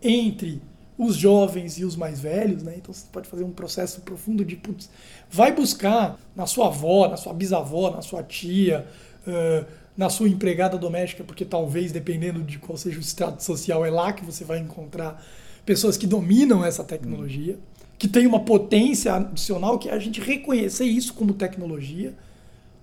entre 0.01 0.61
os 1.03 1.15
jovens 1.15 1.79
e 1.79 1.84
os 1.84 1.96
mais 1.96 2.20
velhos, 2.20 2.62
né? 2.62 2.75
Então 2.77 2.93
você 2.93 3.08
pode 3.12 3.27
fazer 3.27 3.43
um 3.43 3.50
processo 3.50 4.01
profundo 4.01 4.46
de 4.46 4.55
putz, 4.55 4.88
vai 5.31 5.51
buscar 5.51 6.20
na 6.36 6.46
sua 6.46 6.67
avó, 6.67 7.08
na 7.08 7.17
sua 7.17 7.34
bisavó, 7.34 7.89
na 7.89 8.03
sua 8.03 8.22
tia, 8.22 8.86
uh, 9.25 9.65
na 9.98 10.12
sua 10.12 10.29
empregada 10.29 10.77
doméstica, 10.77 11.24
porque 11.24 11.43
talvez 11.43 11.91
dependendo 11.91 12.43
de 12.43 12.60
qual 12.60 12.77
seja 12.77 13.00
o 13.00 13.01
estado 13.01 13.41
social 13.41 13.84
é 13.84 13.89
lá 13.89 14.13
que 14.13 14.24
você 14.24 14.46
vai 14.46 14.60
encontrar 14.60 15.25
pessoas 15.65 15.98
que 15.98 16.05
dominam 16.05 16.63
essa 16.63 16.84
tecnologia, 16.84 17.58
que 17.98 18.08
tem 18.08 18.27
uma 18.27 18.41
potência 18.41 19.15
adicional 19.15 19.79
que 19.79 19.89
é 19.89 19.93
a 19.93 20.00
gente 20.00 20.22
reconhecer 20.22 20.86
isso 20.86 21.15
como 21.15 21.34
tecnologia, 21.34 22.13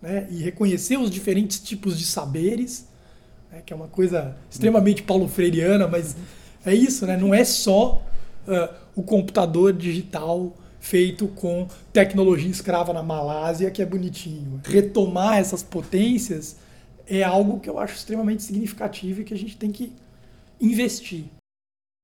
né? 0.02 0.26
E 0.28 0.42
reconhecer 0.42 0.96
os 0.96 1.08
diferentes 1.08 1.60
tipos 1.60 1.96
de 1.96 2.04
saberes, 2.04 2.88
né? 3.52 3.62
que 3.64 3.72
é 3.72 3.76
uma 3.76 3.88
coisa 3.88 4.36
extremamente 4.50 5.04
paulo 5.04 5.28
freireana, 5.28 5.86
mas 5.86 6.16
é 6.66 6.74
isso, 6.74 7.06
né? 7.06 7.16
Não 7.16 7.32
é 7.32 7.44
só 7.44 8.02
uh, 8.48 8.74
o 8.96 9.02
computador 9.02 9.72
digital 9.72 10.56
feito 10.80 11.28
com 11.28 11.68
tecnologia 11.92 12.50
escrava 12.50 12.92
na 12.92 13.02
Malásia, 13.02 13.70
que 13.70 13.82
é 13.82 13.86
bonitinho. 13.86 14.60
Retomar 14.64 15.38
essas 15.38 15.62
potências 15.62 16.56
é 17.06 17.22
algo 17.22 17.60
que 17.60 17.68
eu 17.68 17.78
acho 17.78 17.94
extremamente 17.94 18.42
significativo 18.42 19.20
e 19.20 19.24
que 19.24 19.34
a 19.34 19.38
gente 19.38 19.56
tem 19.56 19.70
que 19.70 19.92
investir. 20.60 21.24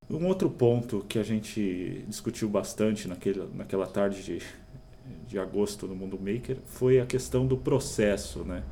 Um 0.08 0.26
outro 0.26 0.50
ponto 0.50 1.04
que 1.08 1.18
a 1.18 1.22
gente 1.22 2.04
discutiu 2.08 2.48
bastante 2.48 3.08
naquele, 3.08 3.48
naquela 3.54 3.86
tarde 3.86 4.22
de, 4.22 4.42
de 5.26 5.38
agosto 5.38 5.86
no 5.86 5.94
Mundo 5.94 6.18
Maker 6.18 6.58
foi 6.66 7.00
a 7.00 7.06
questão 7.06 7.46
do 7.46 7.56
processo, 7.56 8.44
né? 8.44 8.62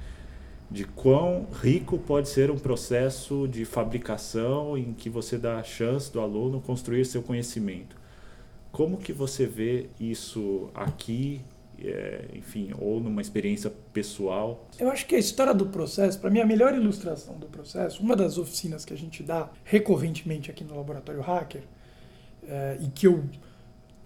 De 0.72 0.84
quão 0.84 1.46
rico 1.62 1.98
pode 1.98 2.28
ser 2.30 2.50
um 2.50 2.58
processo 2.58 3.46
de 3.46 3.64
fabricação 3.64 4.76
em 4.76 4.94
que 4.94 5.10
você 5.10 5.36
dá 5.36 5.58
a 5.58 5.62
chance 5.62 6.10
do 6.10 6.18
aluno 6.18 6.60
construir 6.62 7.04
seu 7.04 7.22
conhecimento. 7.22 7.94
Como 8.72 8.96
que 8.96 9.12
você 9.12 9.44
vê 9.44 9.88
isso 10.00 10.70
aqui, 10.74 11.42
é, 11.78 12.24
enfim, 12.34 12.70
ou 12.80 13.00
numa 13.00 13.20
experiência 13.20 13.70
pessoal? 13.92 14.66
Eu 14.78 14.90
acho 14.90 15.06
que 15.06 15.14
a 15.14 15.18
história 15.18 15.52
do 15.52 15.66
processo, 15.66 16.18
para 16.18 16.30
mim, 16.30 16.40
a 16.40 16.46
melhor 16.46 16.74
ilustração 16.74 17.36
do 17.36 17.46
processo, 17.46 18.02
uma 18.02 18.16
das 18.16 18.38
oficinas 18.38 18.86
que 18.86 18.94
a 18.94 18.96
gente 18.96 19.22
dá 19.22 19.50
recorrentemente 19.64 20.50
aqui 20.50 20.64
no 20.64 20.74
Laboratório 20.74 21.20
Hacker, 21.20 21.64
é, 22.48 22.78
e 22.80 22.88
que 22.88 23.06
eu 23.06 23.22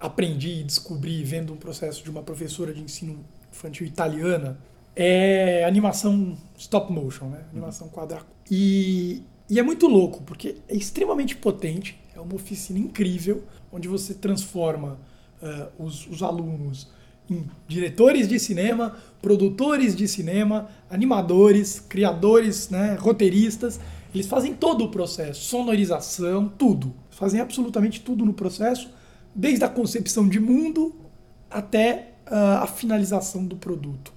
aprendi 0.00 0.61
e 0.61 0.64
descobri 0.64 1.23
vendo 1.23 1.52
um 1.52 1.56
processo 1.56 2.02
de 2.02 2.11
uma 2.11 2.23
professora 2.23 2.75
de 2.75 2.82
ensino 2.82 3.25
infantil 3.52 3.87
italiana, 3.87 4.58
é 4.97 5.62
animação 5.67 6.37
stop 6.57 6.91
motion, 6.91 7.26
né? 7.26 7.45
Animação 7.53 7.88
quadra. 7.88 8.23
E, 8.50 9.23
e 9.49 9.61
é 9.61 9.62
muito 9.62 9.87
louco, 9.87 10.23
porque 10.23 10.57
é 10.67 10.75
extremamente 10.75 11.37
potente, 11.37 12.00
é 12.15 12.21
uma 12.21 12.35
oficina 12.35 12.79
incrível, 12.79 13.45
onde 13.71 13.87
você 13.87 14.15
transforma 14.15 14.99
uh, 15.43 15.85
os, 15.85 16.07
os 16.07 16.23
alunos 16.23 16.88
em 17.29 17.45
diretores 17.69 18.26
de 18.26 18.38
cinema, 18.38 18.97
produtores 19.21 19.95
de 19.95 20.09
cinema, 20.09 20.69
animadores, 20.88 21.81
criadores, 21.81 22.71
né, 22.71 22.97
roteiristas. 22.99 23.79
Eles 24.15 24.26
fazem 24.26 24.55
todo 24.55 24.85
o 24.85 24.88
processo, 24.88 25.43
sonorização, 25.43 26.49
tudo. 26.49 26.95
Fazem 27.11 27.41
absolutamente 27.41 28.00
tudo 28.00 28.25
no 28.25 28.33
processo, 28.33 28.88
desde 29.35 29.65
a 29.65 29.69
concepção 29.69 30.26
de 30.26 30.41
mundo 30.41 30.95
até 31.50 32.15
uh, 32.26 32.62
a 32.62 32.67
finalização 32.67 33.45
do 33.45 33.57
produto. 33.57 34.15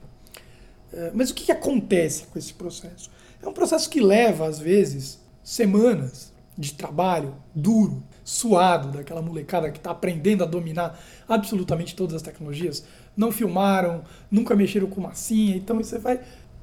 É, 0.93 1.11
mas 1.13 1.29
o 1.29 1.33
que, 1.33 1.45
que 1.45 1.51
acontece 1.51 2.25
com 2.27 2.37
esse 2.39 2.53
processo? 2.53 3.09
É 3.41 3.47
um 3.47 3.53
processo 3.53 3.89
que 3.89 4.01
leva, 4.01 4.47
às 4.47 4.59
vezes, 4.59 5.19
semanas 5.43 6.33
de 6.57 6.73
trabalho 6.73 7.35
duro, 7.55 8.03
suado, 8.23 8.91
daquela 8.91 9.21
molecada 9.21 9.71
que 9.71 9.77
está 9.77 9.91
aprendendo 9.91 10.43
a 10.43 10.47
dominar 10.47 10.99
absolutamente 11.27 11.95
todas 11.95 12.15
as 12.15 12.21
tecnologias. 12.21 12.85
Não 13.15 13.31
filmaram, 13.31 14.03
nunca 14.29 14.55
mexeram 14.55 14.87
com 14.87 15.01
massinha, 15.01 15.55
então 15.55 15.77
você 15.77 15.97
vai. 15.97 16.19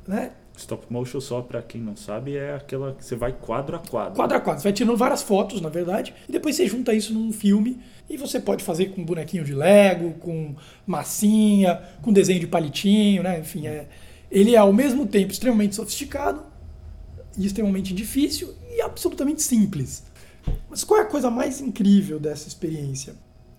Né? 0.07 0.33
Stop 0.57 0.87
motion, 0.91 1.21
só 1.21 1.43
para 1.43 1.61
quem 1.63 1.81
não 1.81 1.97
sabe, 1.97 2.37
é 2.37 2.55
aquela 2.55 2.95
que 2.95 3.05
você 3.05 3.15
vai 3.17 3.33
quadro 3.33 3.77
a 3.77 3.79
quadro. 3.79 4.15
Quadro 4.15 4.37
a 4.37 4.41
quadro. 4.41 4.61
Você 4.61 4.69
vai 4.69 4.73
tirando 4.73 4.97
várias 4.97 5.23
fotos, 5.23 5.61
na 5.61 5.69
verdade, 5.69 6.15
e 6.29 6.33
depois 6.33 6.57
você 6.57 6.67
junta 6.67 6.95
isso 6.95 7.13
num 7.13 7.33
filme. 7.33 7.81
E 8.09 8.17
você 8.17 8.39
pode 8.39 8.63
fazer 8.63 8.87
com 8.87 9.05
bonequinho 9.05 9.45
de 9.45 9.53
Lego, 9.53 10.13
com 10.15 10.55
massinha, 10.87 11.83
com 12.01 12.13
desenho 12.13 12.41
de 12.41 12.47
palitinho, 12.47 13.23
né? 13.23 13.41
Enfim, 13.41 13.67
é, 13.67 13.89
ele 14.31 14.55
é 14.55 14.59
ao 14.59 14.73
mesmo 14.73 15.07
tempo 15.07 15.33
extremamente 15.33 15.75
sofisticado 15.75 16.43
extremamente 17.45 17.93
difícil 17.93 18.55
e 18.71 18.81
absolutamente 18.81 19.43
simples. 19.43 20.05
Mas 20.71 20.85
qual 20.85 21.01
é 21.01 21.03
a 21.03 21.07
coisa 21.07 21.31
mais 21.31 21.61
incrível 21.61 22.19
dessa 22.19 22.49
experiência? 22.49 23.15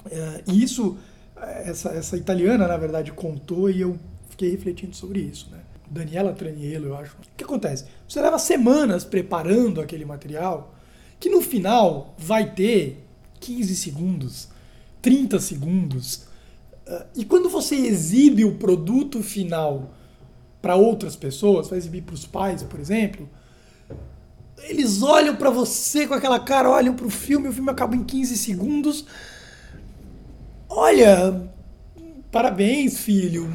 É, 0.10 0.44
e 0.48 0.64
isso, 0.64 0.98
essa, 1.36 1.90
essa 1.90 2.18
italiana, 2.18 2.68
na 2.68 2.78
verdade, 2.78 3.12
contou 3.12 3.70
e 3.70 3.82
eu 3.82 4.00
fiquei 4.30 4.50
refletindo 4.50 4.96
sobre 4.96 5.20
isso. 5.20 5.50
Né? 5.52 5.60
Daniela 5.90 6.34
Traniello, 6.34 6.88
eu 6.88 6.98
acho. 6.98 7.14
O 7.14 7.36
que 7.36 7.44
acontece? 7.44 7.86
Você 8.08 8.22
leva 8.22 8.40
semanas 8.40 9.04
preparando 9.04 9.82
aquele 9.82 10.06
material 10.06 10.74
que 11.20 11.30
no 11.30 11.42
final 11.42 12.16
vai 12.18 12.52
ter 12.54 13.04
15 13.40 13.76
segundos, 13.76 14.48
30 15.02 15.40
segundos. 15.40 16.28
Uh, 16.88 17.06
e 17.16 17.26
quando 17.26 17.50
você 17.50 17.76
exibe 17.76 18.46
o 18.46 18.56
produto 18.56 19.22
final 19.22 19.94
para 20.62 20.76
outras 20.76 21.16
pessoas, 21.16 21.70
vai 21.70 21.78
exibir 21.78 22.04
para 22.04 22.16
os 22.16 22.26
pais, 22.26 22.64
por 22.64 22.80
exemplo, 22.80 23.30
eles 24.64 25.02
olham 25.02 25.36
para 25.36 25.50
você 25.50 26.08
com 26.08 26.14
aquela 26.14 26.40
cara, 26.40 26.70
olham 26.70 26.96
para 26.96 27.06
o 27.06 27.10
filme, 27.10 27.48
o 27.48 27.54
filme 27.54 27.70
acaba 27.70 27.96
em 27.96 28.04
15 28.04 28.38
segundos. 28.38 29.06
Olha, 30.68 31.50
parabéns, 32.32 33.00
filho. 33.00 33.50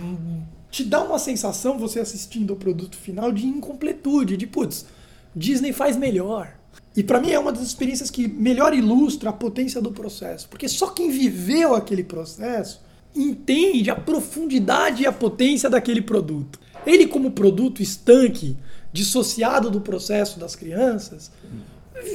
Te 0.70 0.84
dá 0.84 1.02
uma 1.02 1.18
sensação, 1.18 1.78
você 1.78 2.00
assistindo 2.00 2.52
o 2.54 2.56
produto 2.56 2.96
final, 2.96 3.30
de 3.30 3.46
incompletude, 3.46 4.36
de 4.36 4.46
putz, 4.46 4.86
Disney 5.34 5.72
faz 5.72 5.96
melhor. 5.96 6.56
E 6.96 7.02
para 7.02 7.20
mim 7.20 7.30
é 7.30 7.38
uma 7.38 7.52
das 7.52 7.62
experiências 7.62 8.10
que 8.10 8.26
melhor 8.28 8.74
ilustra 8.74 9.30
a 9.30 9.32
potência 9.32 9.80
do 9.80 9.92
processo, 9.92 10.48
porque 10.48 10.68
só 10.68 10.88
quem 10.88 11.10
viveu 11.10 11.74
aquele 11.74 12.04
processo 12.04 12.80
entende 13.14 13.90
a 13.90 13.96
profundidade 13.96 15.02
e 15.02 15.06
a 15.06 15.12
potência 15.12 15.68
daquele 15.68 16.00
produto. 16.00 16.58
Ele, 16.86 17.06
como 17.06 17.30
produto 17.30 17.82
estanque, 17.82 18.56
dissociado 18.92 19.70
do 19.70 19.80
processo 19.80 20.38
das 20.38 20.54
crianças, 20.54 21.30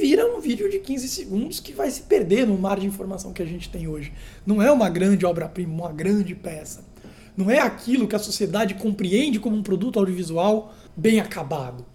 vira 0.00 0.26
um 0.26 0.40
vídeo 0.40 0.70
de 0.70 0.78
15 0.78 1.08
segundos 1.08 1.60
que 1.60 1.72
vai 1.72 1.90
se 1.90 2.02
perder 2.02 2.46
no 2.46 2.58
mar 2.58 2.78
de 2.78 2.86
informação 2.86 3.32
que 3.32 3.42
a 3.42 3.46
gente 3.46 3.68
tem 3.68 3.88
hoje. 3.88 4.12
Não 4.46 4.60
é 4.60 4.70
uma 4.70 4.88
grande 4.88 5.24
obra-prima, 5.24 5.72
uma 5.72 5.92
grande 5.92 6.34
peça. 6.34 6.84
Não 7.36 7.50
é 7.50 7.60
aquilo 7.60 8.08
que 8.08 8.16
a 8.16 8.18
sociedade 8.18 8.74
compreende 8.74 9.38
como 9.38 9.56
um 9.56 9.62
produto 9.62 9.98
audiovisual 9.98 10.74
bem 10.96 11.20
acabado. 11.20 11.86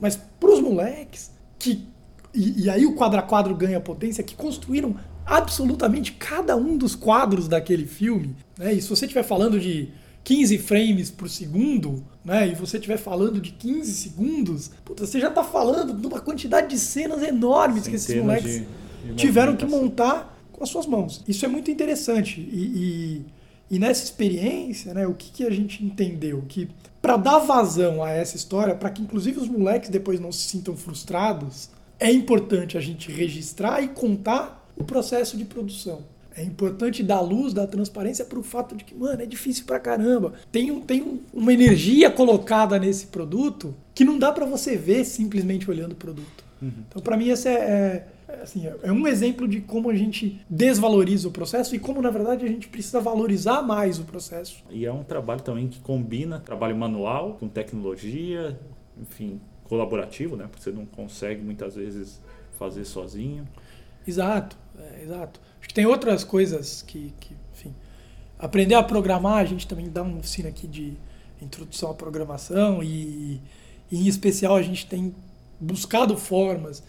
Mas 0.00 0.16
para 0.16 0.50
os 0.50 0.60
moleques, 0.60 1.30
que, 1.58 1.86
e, 2.34 2.64
e 2.64 2.70
aí 2.70 2.84
o 2.84 2.94
quadro 2.94 3.18
a 3.18 3.22
quadro 3.22 3.54
ganha 3.54 3.80
potência, 3.80 4.24
que 4.24 4.34
construíram 4.34 4.96
absolutamente 5.24 6.12
cada 6.12 6.56
um 6.56 6.76
dos 6.76 6.96
quadros 6.96 7.46
daquele 7.46 7.86
filme. 7.86 8.34
Né? 8.58 8.74
E 8.74 8.82
se 8.82 8.88
você 8.88 9.04
estiver 9.04 9.22
falando 9.22 9.60
de 9.60 9.90
15 10.24 10.58
frames 10.58 11.10
por 11.10 11.28
segundo, 11.28 12.04
né, 12.24 12.48
e 12.48 12.54
você 12.54 12.76
estiver 12.76 12.98
falando 12.98 13.40
de 13.40 13.52
15 13.52 13.92
segundos, 13.92 14.70
puta, 14.84 15.06
você 15.06 15.18
já 15.18 15.28
está 15.28 15.42
falando 15.42 15.94
de 15.94 16.06
uma 16.06 16.20
quantidade 16.20 16.68
de 16.68 16.78
cenas 16.78 17.22
enormes 17.22 17.84
Centenas 17.84 18.06
que 18.06 18.12
esses 18.12 18.22
moleques 18.22 18.52
de, 18.52 19.08
de 19.08 19.14
tiveram 19.14 19.56
que 19.56 19.64
montar 19.64 20.38
com 20.52 20.62
as 20.62 20.68
suas 20.68 20.86
mãos. 20.86 21.24
Isso 21.26 21.44
é 21.44 21.48
muito 21.48 21.70
interessante. 21.70 22.40
E, 22.40 23.24
e, 23.70 23.76
e 23.76 23.78
nessa 23.78 24.04
experiência, 24.04 24.92
né, 24.92 25.06
o 25.06 25.14
que, 25.14 25.30
que 25.30 25.46
a 25.46 25.50
gente 25.50 25.82
entendeu? 25.82 26.44
Que 26.46 26.68
para 27.00 27.16
dar 27.16 27.38
vazão 27.38 28.02
a 28.02 28.10
essa 28.10 28.36
história, 28.36 28.74
para 28.74 28.90
que 28.90 29.00
inclusive 29.00 29.40
os 29.40 29.48
moleques 29.48 29.88
depois 29.88 30.20
não 30.20 30.30
se 30.30 30.48
sintam 30.48 30.76
frustrados, 30.76 31.70
é 31.98 32.12
importante 32.12 32.76
a 32.76 32.80
gente 32.80 33.10
registrar 33.10 33.82
e 33.82 33.88
contar 33.88 34.68
o 34.76 34.84
processo 34.84 35.36
de 35.36 35.44
produção. 35.44 36.02
É 36.36 36.44
importante 36.44 37.02
dar 37.02 37.20
luz, 37.20 37.52
dar 37.52 37.66
transparência 37.66 38.24
para 38.24 38.38
o 38.38 38.42
fato 38.42 38.76
de 38.76 38.84
que, 38.84 38.94
mano, 38.94 39.20
é 39.20 39.26
difícil 39.26 39.64
pra 39.64 39.80
caramba. 39.80 40.34
Tem, 40.50 40.70
um, 40.70 40.80
tem 40.80 41.20
uma 41.32 41.52
energia 41.52 42.10
colocada 42.10 42.78
nesse 42.78 43.06
produto 43.08 43.74
que 43.94 44.04
não 44.04 44.18
dá 44.18 44.32
para 44.32 44.46
você 44.46 44.76
ver 44.76 45.04
simplesmente 45.04 45.68
olhando 45.68 45.92
o 45.92 45.96
produto. 45.96 46.44
Uhum. 46.62 46.72
Então, 46.88 47.02
para 47.02 47.16
mim, 47.16 47.28
esse 47.28 47.48
é, 47.48 47.52
é, 47.52 48.06
é, 48.28 48.42
assim, 48.42 48.66
é 48.82 48.92
um 48.92 49.06
exemplo 49.06 49.48
de 49.48 49.60
como 49.60 49.90
a 49.90 49.94
gente 49.94 50.40
desvaloriza 50.48 51.28
o 51.28 51.30
processo 51.30 51.74
e 51.74 51.78
como, 51.78 52.00
na 52.00 52.10
verdade, 52.10 52.44
a 52.44 52.48
gente 52.48 52.68
precisa 52.68 53.00
valorizar 53.00 53.62
mais 53.62 53.98
o 53.98 54.04
processo. 54.04 54.62
E 54.70 54.84
é 54.84 54.92
um 54.92 55.02
trabalho 55.02 55.40
também 55.40 55.68
que 55.68 55.80
combina 55.80 56.38
trabalho 56.38 56.76
manual 56.76 57.36
com 57.40 57.48
tecnologia, 57.48 58.58
enfim, 59.00 59.40
colaborativo, 59.64 60.36
né? 60.36 60.46
Porque 60.50 60.62
você 60.62 60.70
não 60.70 60.84
consegue 60.84 61.42
muitas 61.42 61.74
vezes 61.74 62.20
fazer 62.58 62.84
sozinho. 62.84 63.46
Exato, 64.06 64.56
é, 64.78 65.02
exato. 65.02 65.40
Que 65.70 65.74
tem 65.74 65.86
outras 65.86 66.24
coisas 66.24 66.82
que, 66.82 67.14
que, 67.20 67.32
enfim, 67.54 67.72
aprender 68.36 68.74
a 68.74 68.82
programar, 68.82 69.36
a 69.36 69.44
gente 69.44 69.68
também 69.68 69.88
dá 69.88 70.02
uma 70.02 70.18
oficina 70.18 70.48
aqui 70.48 70.66
de 70.66 70.94
introdução 71.40 71.92
à 71.92 71.94
programação 71.94 72.82
e, 72.82 73.40
e 73.88 73.96
em 73.96 74.08
especial 74.08 74.56
a 74.56 74.62
gente 74.62 74.84
tem 74.88 75.14
buscado 75.60 76.16
formas 76.16 76.82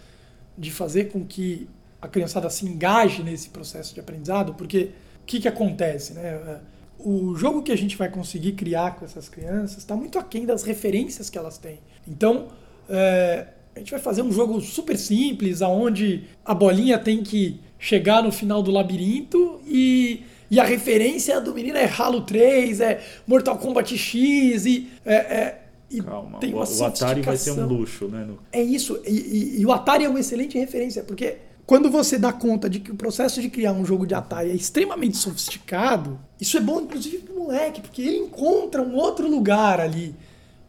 de 0.57 0.71
fazer 0.71 1.11
com 1.11 1.23
que 1.23 1.69
a 2.01 2.07
criançada 2.07 2.49
se 2.49 2.65
engaje 2.65 3.21
nesse 3.21 3.49
processo 3.49 3.93
de 3.93 3.99
aprendizado, 3.99 4.55
porque 4.55 4.89
o 5.21 5.25
que, 5.27 5.41
que 5.41 5.47
acontece, 5.47 6.13
né? 6.13 6.59
O 6.97 7.35
jogo 7.35 7.61
que 7.61 7.71
a 7.71 7.77
gente 7.77 7.95
vai 7.95 8.09
conseguir 8.09 8.53
criar 8.53 8.95
com 8.95 9.05
essas 9.05 9.29
crianças 9.29 9.77
está 9.77 9.95
muito 9.95 10.17
aquém 10.17 10.43
das 10.43 10.63
referências 10.63 11.29
que 11.29 11.37
elas 11.37 11.59
têm. 11.59 11.77
Então, 12.07 12.47
é, 12.89 13.45
a 13.75 13.77
gente 13.77 13.91
vai 13.91 13.99
fazer 13.99 14.23
um 14.23 14.31
jogo 14.31 14.59
super 14.59 14.97
simples, 14.97 15.61
aonde 15.61 16.23
a 16.43 16.55
bolinha 16.55 16.97
tem 16.97 17.21
que 17.21 17.61
chegar 17.81 18.21
no 18.21 18.31
final 18.31 18.61
do 18.61 18.69
labirinto 18.69 19.59
e, 19.65 20.23
e 20.51 20.59
a 20.59 20.63
referência 20.63 21.41
do 21.41 21.51
menino 21.51 21.77
é 21.79 21.91
Halo 21.91 22.21
3, 22.21 22.79
é 22.79 23.03
Mortal 23.25 23.57
Kombat 23.57 23.97
X 23.97 24.67
e, 24.67 24.87
é, 25.03 25.15
é, 25.15 25.61
e 25.89 25.99
Calma, 25.99 26.37
tem 26.39 26.53
uma 26.53 26.63
o, 26.63 26.77
o 26.77 26.85
Atari 26.85 27.23
vai 27.23 27.35
ser 27.35 27.51
um 27.51 27.65
luxo, 27.65 28.07
né? 28.07 28.23
No... 28.23 28.37
É 28.51 28.61
isso, 28.61 29.01
e, 29.03 29.09
e, 29.09 29.61
e, 29.61 29.65
o 29.65 29.71
Atari 29.71 30.05
é 30.05 30.09
uma 30.09 30.19
excelente 30.19 30.59
referência, 30.59 31.03
porque 31.03 31.37
quando 31.65 31.89
você 31.89 32.19
dá 32.19 32.31
conta 32.31 32.69
de 32.69 32.79
que 32.79 32.91
o 32.91 32.95
processo 32.95 33.41
de 33.41 33.49
criar 33.49 33.73
um 33.73 33.83
jogo 33.83 34.05
de 34.05 34.13
Atari 34.13 34.51
é 34.51 34.55
extremamente 34.55 35.17
sofisticado, 35.17 36.19
isso 36.39 36.55
é 36.57 36.61
bom 36.61 36.81
inclusive 36.81 37.17
para 37.17 37.33
o 37.33 37.39
moleque, 37.39 37.81
porque 37.81 38.03
ele 38.03 38.17
encontra 38.17 38.83
um 38.83 38.95
outro 38.95 39.27
lugar 39.27 39.79
ali, 39.79 40.15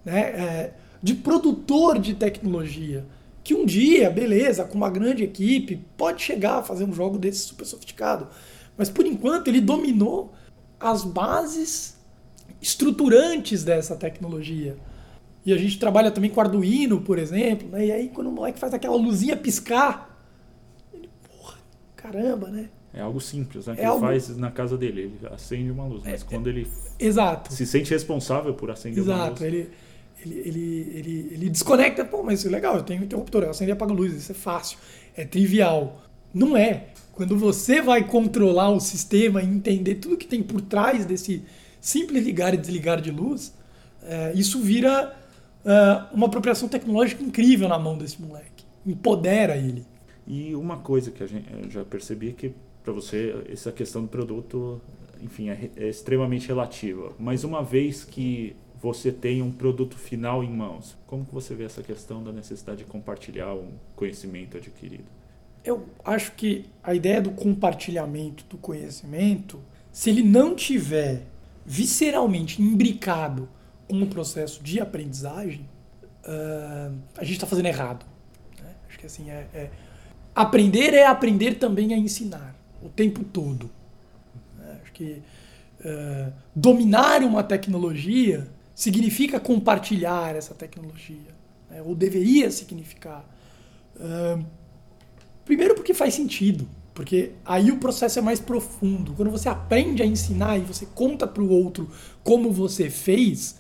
né? 0.02 0.20
É, 0.20 0.72
de 1.02 1.14
produtor 1.14 1.98
de 1.98 2.14
tecnologia 2.14 3.04
que 3.44 3.54
um 3.54 3.66
dia, 3.66 4.08
beleza, 4.10 4.64
com 4.64 4.76
uma 4.76 4.90
grande 4.90 5.24
equipe, 5.24 5.84
pode 5.96 6.22
chegar 6.22 6.58
a 6.58 6.62
fazer 6.62 6.84
um 6.84 6.92
jogo 6.92 7.18
desse 7.18 7.40
super 7.40 7.64
sofisticado. 7.64 8.28
Mas 8.76 8.88
por 8.88 9.04
enquanto 9.04 9.48
ele 9.48 9.60
dominou 9.60 10.32
as 10.78 11.04
bases 11.04 11.96
estruturantes 12.60 13.64
dessa 13.64 13.96
tecnologia. 13.96 14.76
E 15.44 15.52
a 15.52 15.56
gente 15.56 15.78
trabalha 15.78 16.10
também 16.10 16.30
com 16.30 16.40
Arduino, 16.40 17.00
por 17.00 17.18
exemplo, 17.18 17.68
né? 17.68 17.86
E 17.86 17.92
aí 17.92 18.08
quando 18.08 18.28
o 18.28 18.32
moleque 18.32 18.58
faz 18.58 18.72
aquela 18.72 18.96
luzinha 18.96 19.36
piscar, 19.36 20.24
ele, 20.94 21.10
porra, 21.28 21.58
caramba, 21.96 22.48
né? 22.48 22.68
É 22.94 23.00
algo 23.00 23.20
simples, 23.20 23.66
né? 23.66 23.74
Que 23.74 23.80
é 23.80 23.84
ele 23.84 23.90
algo... 23.90 24.06
faz 24.06 24.36
na 24.36 24.50
casa 24.50 24.76
dele, 24.76 25.02
ele 25.02 25.18
acende 25.32 25.70
uma 25.70 25.84
luz, 25.84 26.02
mas 26.04 26.22
é, 26.22 26.24
quando 26.24 26.48
ele 26.48 26.68
Exato. 26.98 27.52
se 27.52 27.66
sente 27.66 27.90
responsável 27.90 28.54
por 28.54 28.70
acender 28.70 29.02
Exato, 29.02 29.18
uma 29.18 29.28
luz. 29.30 29.40
Exato, 29.40 29.44
ele 29.44 29.70
ele, 30.24 30.42
ele, 30.44 30.92
ele, 30.94 31.28
ele 31.32 31.50
desconecta, 31.50 32.04
pô, 32.04 32.22
mas 32.22 32.44
é 32.44 32.48
legal, 32.48 32.76
eu 32.76 32.82
tenho 32.82 33.00
um 33.00 33.04
interruptor, 33.04 33.42
eu 33.42 33.50
acendo 33.50 33.70
e 33.70 33.72
apago 33.72 33.92
luz, 33.92 34.14
isso 34.14 34.32
é 34.32 34.34
fácil, 34.34 34.78
é 35.16 35.24
trivial. 35.24 36.02
Não 36.32 36.56
é. 36.56 36.86
Quando 37.12 37.36
você 37.36 37.82
vai 37.82 38.06
controlar 38.06 38.70
o 38.70 38.80
sistema 38.80 39.42
e 39.42 39.46
entender 39.46 39.96
tudo 39.96 40.16
que 40.16 40.26
tem 40.26 40.42
por 40.42 40.60
trás 40.60 41.04
desse 41.04 41.44
simples 41.80 42.24
ligar 42.24 42.54
e 42.54 42.56
desligar 42.56 43.00
de 43.00 43.10
luz, 43.10 43.52
é, 44.02 44.32
isso 44.34 44.60
vira 44.60 45.14
é, 45.64 46.04
uma 46.12 46.26
apropriação 46.26 46.68
tecnológica 46.68 47.22
incrível 47.22 47.68
na 47.68 47.78
mão 47.78 47.98
desse 47.98 48.20
moleque. 48.20 48.64
Empodera 48.86 49.56
ele. 49.56 49.84
E 50.26 50.54
uma 50.54 50.78
coisa 50.78 51.10
que 51.10 51.22
a 51.22 51.26
gente 51.26 51.46
eu 51.52 51.70
já 51.70 51.84
percebi 51.84 52.32
que 52.32 52.54
para 52.82 52.92
você 52.92 53.44
essa 53.50 53.70
questão 53.70 54.02
do 54.02 54.08
produto, 54.08 54.80
enfim, 55.22 55.50
é, 55.50 55.70
é 55.76 55.88
extremamente 55.88 56.48
relativa. 56.48 57.12
Mas 57.18 57.44
uma 57.44 57.62
vez 57.62 58.04
que 58.04 58.56
você 58.82 59.12
tem 59.12 59.40
um 59.40 59.52
produto 59.52 59.96
final 59.96 60.42
em 60.42 60.50
mãos. 60.50 60.96
Como 61.06 61.24
que 61.24 61.32
você 61.32 61.54
vê 61.54 61.64
essa 61.64 61.84
questão 61.84 62.22
da 62.22 62.32
necessidade 62.32 62.78
de 62.78 62.84
compartilhar 62.84 63.54
um 63.54 63.70
conhecimento 63.94 64.56
adquirido? 64.56 65.04
Eu 65.64 65.86
acho 66.04 66.32
que 66.32 66.64
a 66.82 66.92
ideia 66.92 67.22
do 67.22 67.30
compartilhamento 67.30 68.44
do 68.50 68.58
conhecimento, 68.58 69.60
se 69.92 70.10
ele 70.10 70.24
não 70.24 70.56
tiver 70.56 71.22
visceralmente 71.64 72.60
imbricado 72.60 73.48
com 73.88 74.02
o 74.02 74.06
processo 74.08 74.60
de 74.60 74.80
aprendizagem, 74.80 75.68
uh, 76.24 76.92
a 77.16 77.22
gente 77.22 77.34
está 77.34 77.46
fazendo 77.46 77.66
errado. 77.66 78.04
Né? 78.60 78.74
Acho 78.88 78.98
que 78.98 79.06
assim 79.06 79.30
é, 79.30 79.46
é, 79.54 79.70
aprender 80.34 80.92
é 80.92 81.06
aprender 81.06 81.54
também 81.54 81.94
a 81.94 81.96
ensinar 81.96 82.56
o 82.82 82.88
tempo 82.88 83.22
todo. 83.22 83.70
Né? 84.58 84.80
Acho 84.82 84.92
que 84.92 85.22
uh, 85.84 86.32
dominar 86.52 87.22
uma 87.22 87.44
tecnologia 87.44 88.48
significa 88.74 89.38
compartilhar 89.38 90.34
essa 90.34 90.54
tecnologia, 90.54 91.34
né? 91.70 91.82
ou 91.82 91.94
deveria 91.94 92.50
significar. 92.50 93.24
Uh, 93.96 94.44
primeiro, 95.44 95.74
porque 95.74 95.92
faz 95.92 96.14
sentido, 96.14 96.68
porque 96.94 97.32
aí 97.44 97.70
o 97.70 97.78
processo 97.78 98.18
é 98.18 98.22
mais 98.22 98.40
profundo. 98.40 99.12
Quando 99.14 99.30
você 99.30 99.48
aprende 99.48 100.02
a 100.02 100.06
ensinar 100.06 100.58
e 100.58 100.60
você 100.60 100.86
conta 100.86 101.26
para 101.26 101.42
o 101.42 101.50
outro 101.50 101.90
como 102.22 102.50
você 102.50 102.90
fez, 102.90 103.56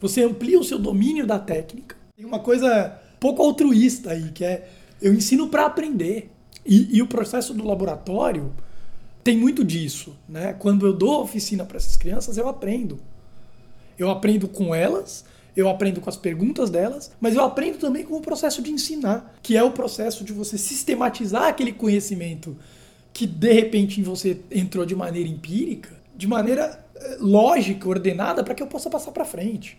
você 0.00 0.22
amplia 0.22 0.58
o 0.58 0.64
seu 0.64 0.78
domínio 0.78 1.26
da 1.26 1.38
técnica. 1.38 1.96
Tem 2.16 2.26
uma 2.26 2.40
coisa 2.40 3.00
pouco 3.20 3.42
altruísta 3.42 4.10
aí, 4.10 4.32
que 4.32 4.44
é 4.44 4.68
eu 5.00 5.12
ensino 5.12 5.48
para 5.48 5.66
aprender. 5.66 6.30
E, 6.64 6.96
e, 6.96 7.02
o 7.02 7.08
processo 7.08 7.52
do 7.52 7.66
laboratório 7.66 8.52
tem 9.24 9.36
muito 9.36 9.64
disso. 9.64 10.16
Né? 10.28 10.52
Quando 10.52 10.86
eu 10.86 10.92
dou 10.92 11.22
oficina 11.22 11.64
para 11.64 11.76
essas 11.76 11.96
crianças, 11.96 12.36
eu 12.36 12.48
aprendo. 12.48 13.00
Eu 13.98 14.10
aprendo 14.10 14.48
com 14.48 14.74
elas, 14.74 15.24
eu 15.56 15.68
aprendo 15.68 16.00
com 16.00 16.08
as 16.08 16.16
perguntas 16.16 16.70
delas, 16.70 17.10
mas 17.20 17.34
eu 17.34 17.42
aprendo 17.42 17.78
também 17.78 18.04
com 18.04 18.16
o 18.16 18.20
processo 18.20 18.62
de 18.62 18.70
ensinar, 18.70 19.34
que 19.42 19.56
é 19.56 19.62
o 19.62 19.70
processo 19.70 20.24
de 20.24 20.32
você 20.32 20.56
sistematizar 20.56 21.44
aquele 21.44 21.72
conhecimento 21.72 22.56
que 23.12 23.26
de 23.26 23.52
repente 23.52 24.00
em 24.00 24.02
você 24.02 24.40
entrou 24.50 24.86
de 24.86 24.96
maneira 24.96 25.28
empírica, 25.28 25.90
de 26.16 26.26
maneira 26.26 26.82
eh, 26.96 27.16
lógica, 27.20 27.88
ordenada, 27.88 28.42
para 28.42 28.54
que 28.54 28.62
eu 28.62 28.66
possa 28.66 28.88
passar 28.88 29.12
para 29.12 29.24
frente. 29.24 29.78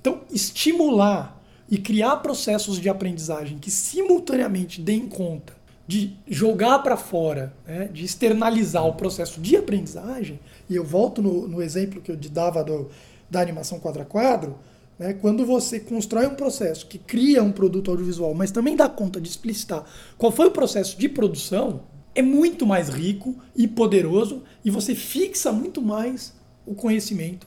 Então, 0.00 0.20
estimular 0.30 1.42
e 1.68 1.76
criar 1.76 2.16
processos 2.18 2.80
de 2.80 2.88
aprendizagem 2.88 3.58
que 3.58 3.70
simultaneamente 3.70 4.80
deem 4.80 5.08
conta 5.08 5.58
de 5.88 6.14
jogar 6.28 6.80
para 6.80 6.96
fora, 6.96 7.52
né, 7.66 7.88
de 7.92 8.04
externalizar 8.04 8.86
o 8.86 8.92
processo 8.92 9.40
de 9.40 9.56
aprendizagem, 9.56 10.38
e 10.68 10.76
eu 10.76 10.84
volto 10.84 11.22
no, 11.22 11.48
no 11.48 11.62
exemplo 11.62 12.00
que 12.02 12.12
eu 12.12 12.16
dava 12.16 12.62
do, 12.62 12.90
da 13.30 13.40
animação 13.40 13.78
quadro 13.78 14.02
a 14.02 14.04
quadro, 14.04 14.58
né, 14.98 15.12
quando 15.12 15.46
você 15.46 15.78
constrói 15.78 16.26
um 16.26 16.34
processo 16.34 16.86
que 16.86 16.98
cria 16.98 17.42
um 17.42 17.52
produto 17.52 17.90
audiovisual, 17.90 18.34
mas 18.34 18.50
também 18.50 18.74
dá 18.74 18.88
conta 18.88 19.20
de 19.20 19.28
explicitar 19.28 19.84
qual 20.16 20.32
foi 20.32 20.48
o 20.48 20.50
processo 20.50 20.98
de 20.98 21.08
produção, 21.08 21.82
é 22.14 22.22
muito 22.22 22.66
mais 22.66 22.88
rico 22.88 23.36
e 23.54 23.68
poderoso 23.68 24.42
e 24.64 24.70
você 24.70 24.94
fixa 24.94 25.52
muito 25.52 25.80
mais 25.80 26.34
o 26.66 26.74
conhecimento 26.74 27.46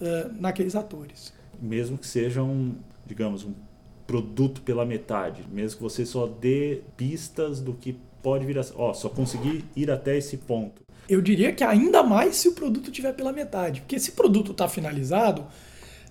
uh, 0.00 0.32
naqueles 0.40 0.74
atores. 0.74 1.34
Mesmo 1.60 1.98
que 1.98 2.06
seja 2.06 2.42
um, 2.42 2.74
digamos, 3.06 3.44
um 3.44 3.52
produto 4.06 4.62
pela 4.62 4.86
metade, 4.86 5.44
mesmo 5.52 5.78
que 5.78 5.82
você 5.82 6.06
só 6.06 6.26
dê 6.26 6.80
pistas 6.96 7.60
do 7.60 7.74
que 7.74 7.98
pode 8.22 8.46
vir 8.46 8.58
a. 8.58 8.64
Ó, 8.74 8.94
só 8.94 9.08
conseguir 9.08 9.64
ir 9.74 9.90
até 9.90 10.16
esse 10.16 10.36
ponto. 10.36 10.85
Eu 11.08 11.20
diria 11.20 11.52
que 11.52 11.62
ainda 11.62 12.02
mais 12.02 12.36
se 12.36 12.48
o 12.48 12.52
produto 12.52 12.90
tiver 12.90 13.12
pela 13.12 13.32
metade. 13.32 13.80
Porque 13.80 13.98
se 13.98 14.10
o 14.10 14.12
produto 14.14 14.52
está 14.52 14.68
finalizado, 14.68 15.46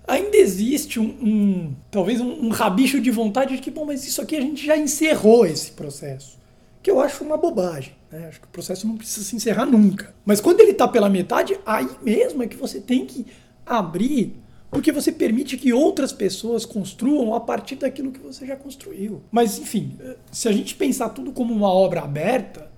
ainda 0.06 0.36
existe 0.36 1.00
um, 1.00 1.04
um 1.04 1.74
talvez 1.90 2.20
um, 2.20 2.46
um, 2.46 2.48
rabicho 2.48 3.00
de 3.00 3.10
vontade 3.10 3.56
de 3.56 3.62
que, 3.62 3.70
bom, 3.70 3.84
mas 3.84 4.06
isso 4.06 4.22
aqui 4.22 4.36
a 4.36 4.40
gente 4.40 4.64
já 4.64 4.76
encerrou 4.76 5.44
esse 5.44 5.72
processo. 5.72 6.38
Que 6.82 6.90
eu 6.90 7.00
acho 7.00 7.24
uma 7.24 7.36
bobagem. 7.36 7.94
Né? 8.10 8.26
Acho 8.28 8.40
que 8.40 8.46
o 8.46 8.50
processo 8.50 8.86
não 8.86 8.96
precisa 8.96 9.24
se 9.24 9.36
encerrar 9.36 9.66
nunca. 9.66 10.14
Mas 10.24 10.40
quando 10.40 10.60
ele 10.60 10.70
está 10.70 10.86
pela 10.86 11.08
metade, 11.08 11.58
aí 11.66 11.88
mesmo 12.02 12.42
é 12.42 12.46
que 12.46 12.56
você 12.56 12.80
tem 12.80 13.04
que 13.04 13.26
abrir, 13.64 14.36
porque 14.70 14.92
você 14.92 15.10
permite 15.10 15.56
que 15.56 15.72
outras 15.72 16.12
pessoas 16.12 16.64
construam 16.64 17.34
a 17.34 17.40
partir 17.40 17.76
daquilo 17.76 18.12
que 18.12 18.20
você 18.20 18.46
já 18.46 18.54
construiu. 18.54 19.22
Mas, 19.30 19.58
enfim, 19.58 19.96
se 20.30 20.48
a 20.48 20.52
gente 20.52 20.74
pensar 20.74 21.08
tudo 21.10 21.32
como 21.32 21.52
uma 21.52 21.72
obra 21.72 22.02
aberta, 22.02 22.70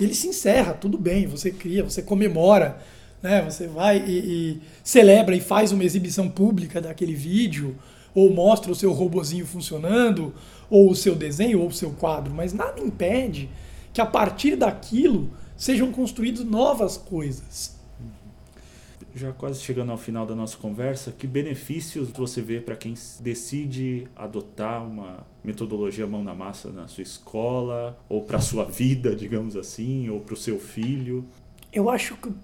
ele 0.00 0.14
se 0.14 0.28
encerra, 0.28 0.74
tudo 0.74 0.96
bem, 0.96 1.26
você 1.26 1.50
cria, 1.50 1.82
você 1.82 2.02
comemora 2.02 2.78
né? 3.22 3.42
Você 3.42 3.66
vai 3.66 3.98
e, 3.98 4.18
e 4.18 4.60
celebra 4.82 5.34
e 5.36 5.40
faz 5.40 5.72
uma 5.72 5.84
exibição 5.84 6.28
pública 6.28 6.80
daquele 6.80 7.14
vídeo, 7.14 7.76
ou 8.14 8.32
mostra 8.32 8.72
o 8.72 8.74
seu 8.74 8.92
robozinho 8.92 9.46
funcionando, 9.46 10.34
ou 10.70 10.90
o 10.90 10.96
seu 10.96 11.14
desenho, 11.14 11.60
ou 11.60 11.68
o 11.68 11.72
seu 11.72 11.90
quadro, 11.90 12.32
mas 12.32 12.52
nada 12.52 12.80
impede 12.80 13.48
que 13.92 14.00
a 14.00 14.06
partir 14.06 14.56
daquilo 14.56 15.30
sejam 15.56 15.90
construídas 15.92 16.44
novas 16.44 16.96
coisas. 16.96 17.77
Já 19.14 19.32
quase 19.32 19.60
chegando 19.60 19.90
ao 19.90 19.98
final 19.98 20.26
da 20.26 20.34
nossa 20.34 20.56
conversa, 20.56 21.10
que 21.10 21.26
benefícios 21.26 22.10
você 22.10 22.42
vê 22.42 22.60
para 22.60 22.76
quem 22.76 22.94
decide 23.20 24.06
adotar 24.14 24.86
uma 24.86 25.26
metodologia 25.42 26.06
mão 26.06 26.22
na 26.22 26.34
massa 26.34 26.70
na 26.70 26.86
sua 26.86 27.02
escola, 27.02 27.98
ou 28.08 28.22
para 28.22 28.36
a 28.36 28.40
sua 28.40 28.64
vida, 28.64 29.16
digamos 29.16 29.56
assim, 29.56 30.08
ou 30.10 30.20
para 30.20 30.34
o 30.34 30.36
seu 30.36 30.60
filho? 30.60 31.24
Eu 31.72 31.88
acho 31.88 32.16
que 32.16 32.28
o 32.28 32.34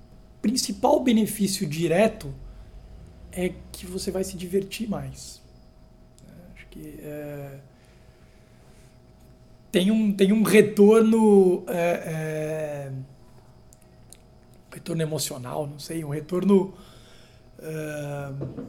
principal 0.40 1.00
benefício 1.00 1.66
direto 1.66 2.34
é 3.30 3.52
que 3.70 3.86
você 3.86 4.10
vai 4.10 4.24
se 4.24 4.36
divertir 4.36 4.88
mais. 4.88 5.42
Acho 6.54 6.66
que 6.70 6.98
é... 7.00 7.58
tem, 9.70 9.90
um, 9.90 10.12
tem 10.12 10.32
um 10.32 10.42
retorno. 10.42 11.62
É, 11.68 12.90
é 12.90 13.13
retorno 14.74 15.02
emocional, 15.02 15.66
não 15.66 15.78
sei, 15.78 16.04
um 16.04 16.10
retorno 16.10 16.74
uh, 17.58 18.64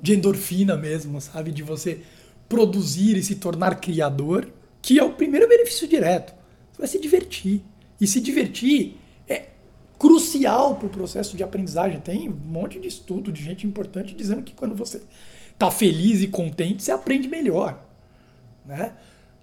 de 0.00 0.14
endorfina 0.14 0.76
mesmo, 0.76 1.20
sabe? 1.20 1.52
De 1.52 1.62
você 1.62 2.02
produzir 2.48 3.16
e 3.16 3.22
se 3.22 3.36
tornar 3.36 3.80
criador, 3.80 4.48
que 4.82 4.98
é 4.98 5.04
o 5.04 5.12
primeiro 5.12 5.48
benefício 5.48 5.86
direto. 5.86 6.34
Você 6.72 6.78
vai 6.78 6.88
se 6.88 7.00
divertir. 7.00 7.62
E 8.00 8.06
se 8.06 8.20
divertir 8.20 8.96
é 9.28 9.48
crucial 9.98 10.76
para 10.76 10.86
o 10.86 10.90
processo 10.90 11.36
de 11.36 11.42
aprendizagem. 11.42 12.00
Tem 12.00 12.28
um 12.28 12.32
monte 12.32 12.78
de 12.78 12.88
estudo 12.88 13.32
de 13.32 13.42
gente 13.42 13.66
importante 13.66 14.14
dizendo 14.14 14.42
que 14.42 14.54
quando 14.54 14.74
você 14.74 15.02
está 15.52 15.70
feliz 15.70 16.22
e 16.22 16.28
contente, 16.28 16.82
você 16.82 16.92
aprende 16.92 17.28
melhor. 17.28 17.82
Né? 18.64 18.92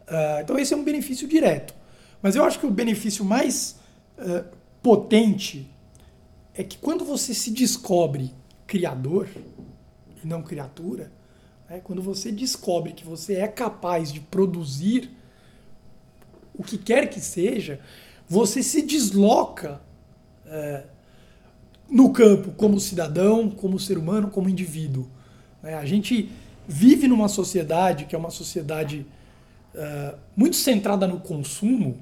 Uh, 0.07 0.41
então, 0.41 0.57
esse 0.57 0.73
é 0.73 0.77
um 0.77 0.83
benefício 0.83 1.27
direto. 1.27 1.73
Mas 2.21 2.35
eu 2.35 2.43
acho 2.43 2.59
que 2.59 2.65
o 2.65 2.71
benefício 2.71 3.23
mais 3.25 3.77
uh, 4.17 4.45
potente 4.81 5.69
é 6.55 6.63
que 6.63 6.77
quando 6.77 7.03
você 7.03 7.33
se 7.33 7.51
descobre 7.51 8.33
criador 8.65 9.27
e 10.23 10.27
não 10.27 10.41
criatura, 10.41 11.11
né, 11.69 11.81
quando 11.83 12.01
você 12.01 12.31
descobre 12.31 12.93
que 12.93 13.03
você 13.03 13.35
é 13.35 13.47
capaz 13.47 14.11
de 14.11 14.21
produzir 14.21 15.11
o 16.53 16.63
que 16.63 16.77
quer 16.77 17.09
que 17.09 17.19
seja, 17.19 17.79
você 18.27 18.63
se 18.63 18.81
desloca 18.81 19.81
é, 20.45 20.85
no 21.89 22.11
campo 22.13 22.51
como 22.53 22.79
cidadão, 22.79 23.49
como 23.49 23.77
ser 23.77 23.97
humano, 23.97 24.29
como 24.29 24.49
indivíduo. 24.49 25.07
Né? 25.61 25.75
A 25.75 25.85
gente 25.85 26.31
vive 26.67 27.07
numa 27.07 27.27
sociedade 27.27 28.05
que 28.05 28.15
é 28.15 28.17
uma 28.17 28.31
sociedade 28.31 29.05
é, 29.73 30.15
muito 30.35 30.55
centrada 30.55 31.05
no 31.05 31.19
consumo, 31.19 31.97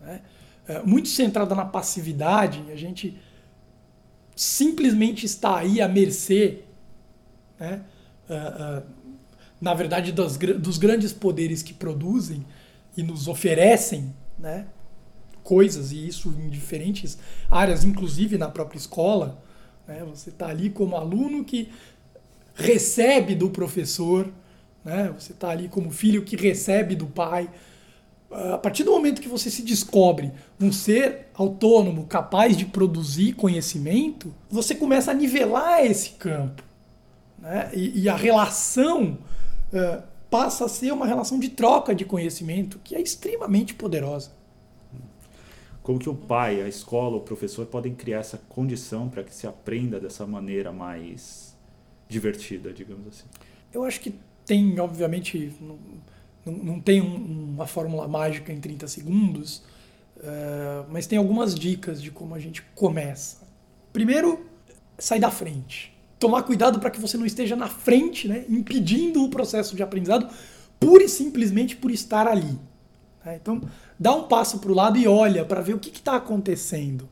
né? 0.00 0.20
é, 0.68 0.82
muito 0.82 1.08
centrada 1.08 1.54
na 1.54 1.64
passividade. 1.64 2.62
A 2.70 2.76
gente 2.76 3.18
simplesmente 4.36 5.24
está 5.24 5.56
aí 5.56 5.80
à 5.80 5.88
mercê, 5.88 6.60
né? 7.58 7.82
Uh, 8.28 8.80
uh, 8.80 8.96
na 9.58 9.72
verdade, 9.72 10.12
dos, 10.12 10.36
dos, 10.36 10.76
grandes 10.76 11.12
poderes 11.12 11.62
que 11.62 11.72
produzem 11.72 12.44
e 12.96 13.02
nos 13.02 13.26
oferecem 13.26 14.14
né? 14.38 14.66
coisas, 15.42 15.92
e 15.92 16.06
isso 16.06 16.28
em 16.28 16.50
diferentes 16.50 17.16
áreas, 17.50 17.82
inclusive 17.82 18.36
na 18.36 18.48
própria 18.48 18.78
escola. 18.78 19.42
Né? 19.88 20.04
Você 20.10 20.28
está 20.28 20.48
ali 20.48 20.68
como 20.68 20.96
aluno 20.96 21.42
que 21.42 21.72
recebe 22.54 23.34
do 23.34 23.48
professor, 23.48 24.30
né? 24.84 25.10
você 25.18 25.32
está 25.32 25.48
ali 25.48 25.68
como 25.68 25.90
filho 25.90 26.22
que 26.22 26.36
recebe 26.36 26.94
do 26.94 27.06
pai 27.06 27.50
a 28.30 28.58
partir 28.58 28.82
do 28.82 28.90
momento 28.90 29.20
que 29.20 29.28
você 29.28 29.50
se 29.50 29.62
descobre 29.62 30.32
um 30.60 30.72
ser 30.72 31.28
autônomo, 31.34 32.06
capaz 32.06 32.56
de 32.56 32.64
produzir 32.66 33.34
conhecimento, 33.34 34.34
você 34.50 34.74
começa 34.74 35.10
a 35.10 35.14
nivelar 35.14 35.84
esse 35.84 36.10
campo. 36.10 36.62
Né? 37.38 37.70
E, 37.72 38.02
e, 38.02 38.08
a 38.08 38.16
relação 38.16 39.18
uh, 39.72 40.02
passa 40.28 40.64
a 40.64 40.68
ser 40.68 40.92
uma 40.92 41.06
relação 41.06 41.38
de 41.38 41.50
troca 41.50 41.94
de 41.94 42.04
conhecimento 42.04 42.80
que 42.82 42.94
é 42.94 43.00
extremamente 43.00 43.74
poderosa. 43.74 44.32
Como 45.82 46.00
que 46.00 46.08
o 46.08 46.14
pai, 46.14 46.60
a 46.60 46.68
escola, 46.68 47.16
o 47.16 47.20
professor 47.20 47.64
podem 47.66 47.94
criar 47.94 48.18
essa 48.18 48.40
condição 48.48 49.08
para 49.08 49.22
que 49.22 49.32
se 49.32 49.46
aprenda 49.46 50.00
dessa 50.00 50.26
maneira 50.26 50.72
mais 50.72 51.56
divertida, 52.08 52.72
digamos 52.72 53.06
assim? 53.06 53.26
Eu 53.72 53.84
acho 53.84 54.00
que 54.00 54.12
tem, 54.44 54.80
obviamente, 54.80 55.52
não, 56.46 56.52
não 56.52 56.80
tem 56.80 57.02
um, 57.02 57.54
uma 57.54 57.66
fórmula 57.66 58.06
mágica 58.06 58.52
em 58.52 58.60
30 58.60 58.86
segundos, 58.86 59.62
uh, 60.18 60.86
mas 60.88 61.06
tem 61.06 61.18
algumas 61.18 61.54
dicas 61.54 62.00
de 62.00 62.10
como 62.10 62.34
a 62.34 62.38
gente 62.38 62.62
começa. 62.74 63.38
Primeiro, 63.92 64.46
sair 64.96 65.20
da 65.20 65.30
frente. 65.30 65.92
Tomar 66.18 66.44
cuidado 66.44 66.78
para 66.78 66.90
que 66.90 67.00
você 67.00 67.16
não 67.16 67.26
esteja 67.26 67.56
na 67.56 67.68
frente, 67.68 68.28
né, 68.28 68.44
impedindo 68.48 69.22
o 69.24 69.28
processo 69.28 69.74
de 69.74 69.82
aprendizado, 69.82 70.28
pura 70.78 71.04
e 71.04 71.08
simplesmente 71.08 71.76
por 71.76 71.90
estar 71.90 72.26
ali. 72.26 72.58
Né? 73.24 73.38
Então, 73.42 73.60
dá 73.98 74.14
um 74.14 74.24
passo 74.24 74.58
para 74.60 74.70
o 74.70 74.74
lado 74.74 74.96
e 74.96 75.06
olha 75.06 75.44
para 75.44 75.60
ver 75.60 75.74
o 75.74 75.78
que 75.78 75.90
está 75.90 76.16
acontecendo. 76.16 77.08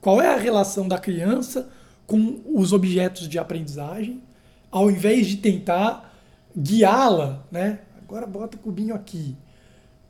Qual 0.00 0.20
é 0.20 0.34
a 0.34 0.36
relação 0.36 0.88
da 0.88 0.98
criança 0.98 1.70
com 2.06 2.40
os 2.44 2.72
objetos 2.72 3.28
de 3.28 3.38
aprendizagem, 3.38 4.22
ao 4.70 4.90
invés 4.90 5.28
de 5.28 5.36
tentar 5.36 6.12
guiá-la 6.56 7.44
né, 7.50 7.78
Agora 8.12 8.26
bota 8.26 8.58
o 8.58 8.60
cubinho 8.60 8.94
aqui. 8.94 9.34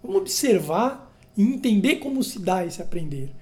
Vamos 0.03 0.23
observar 0.23 1.15
e 1.37 1.43
entender 1.45 1.99
como 1.99 2.21
se 2.25 2.41
dá 2.41 2.67
esse 2.67 2.83
aprender. 2.83 3.33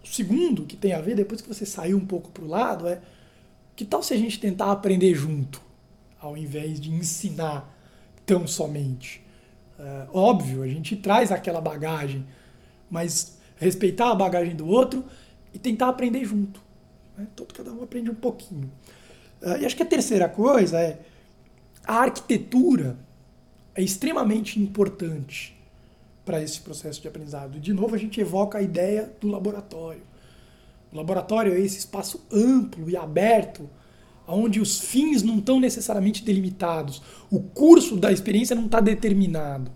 O 0.00 0.06
segundo, 0.06 0.64
que 0.64 0.76
tem 0.76 0.92
a 0.92 1.00
ver, 1.00 1.16
depois 1.16 1.40
que 1.40 1.48
você 1.48 1.66
saiu 1.66 1.96
um 1.96 2.06
pouco 2.06 2.30
para 2.30 2.44
o 2.44 2.46
lado, 2.46 2.86
é 2.86 3.00
que 3.74 3.84
tal 3.84 4.00
se 4.00 4.14
a 4.14 4.16
gente 4.16 4.38
tentar 4.38 4.70
aprender 4.70 5.12
junto, 5.16 5.60
ao 6.20 6.36
invés 6.36 6.80
de 6.80 6.88
ensinar 6.88 7.68
tão 8.24 8.46
somente? 8.46 9.20
É, 9.76 10.06
óbvio, 10.12 10.62
a 10.62 10.68
gente 10.68 10.94
traz 10.94 11.32
aquela 11.32 11.60
bagagem, 11.60 12.24
mas 12.88 13.38
respeitar 13.56 14.12
a 14.12 14.14
bagagem 14.14 14.54
do 14.54 14.68
outro 14.68 15.04
e 15.52 15.58
tentar 15.58 15.88
aprender 15.88 16.24
junto. 16.24 16.62
Né? 17.18 17.26
Todo 17.34 17.52
cada 17.52 17.72
um 17.72 17.82
aprende 17.82 18.08
um 18.08 18.14
pouquinho. 18.14 18.70
É, 19.42 19.62
e 19.62 19.66
acho 19.66 19.74
que 19.74 19.82
a 19.82 19.86
terceira 19.86 20.28
coisa 20.28 20.78
é 20.78 21.00
a 21.84 21.96
arquitetura 21.96 22.96
é 23.74 23.82
extremamente 23.82 24.60
importante 24.60 25.54
para 26.24 26.42
esse 26.42 26.60
processo 26.60 27.00
de 27.02 27.08
aprendizado. 27.08 27.60
De 27.60 27.72
novo, 27.72 27.94
a 27.94 27.98
gente 27.98 28.20
evoca 28.20 28.58
a 28.58 28.62
ideia 28.62 29.12
do 29.20 29.28
laboratório. 29.28 30.02
O 30.92 30.96
laboratório 30.96 31.52
é 31.52 31.60
esse 31.60 31.78
espaço 31.78 32.24
amplo 32.32 32.88
e 32.88 32.96
aberto, 32.96 33.68
onde 34.26 34.60
os 34.60 34.80
fins 34.80 35.22
não 35.22 35.38
estão 35.38 35.60
necessariamente 35.60 36.24
delimitados, 36.24 37.02
o 37.30 37.40
curso 37.40 37.96
da 37.96 38.10
experiência 38.10 38.56
não 38.56 38.66
está 38.66 38.80
determinado, 38.80 39.70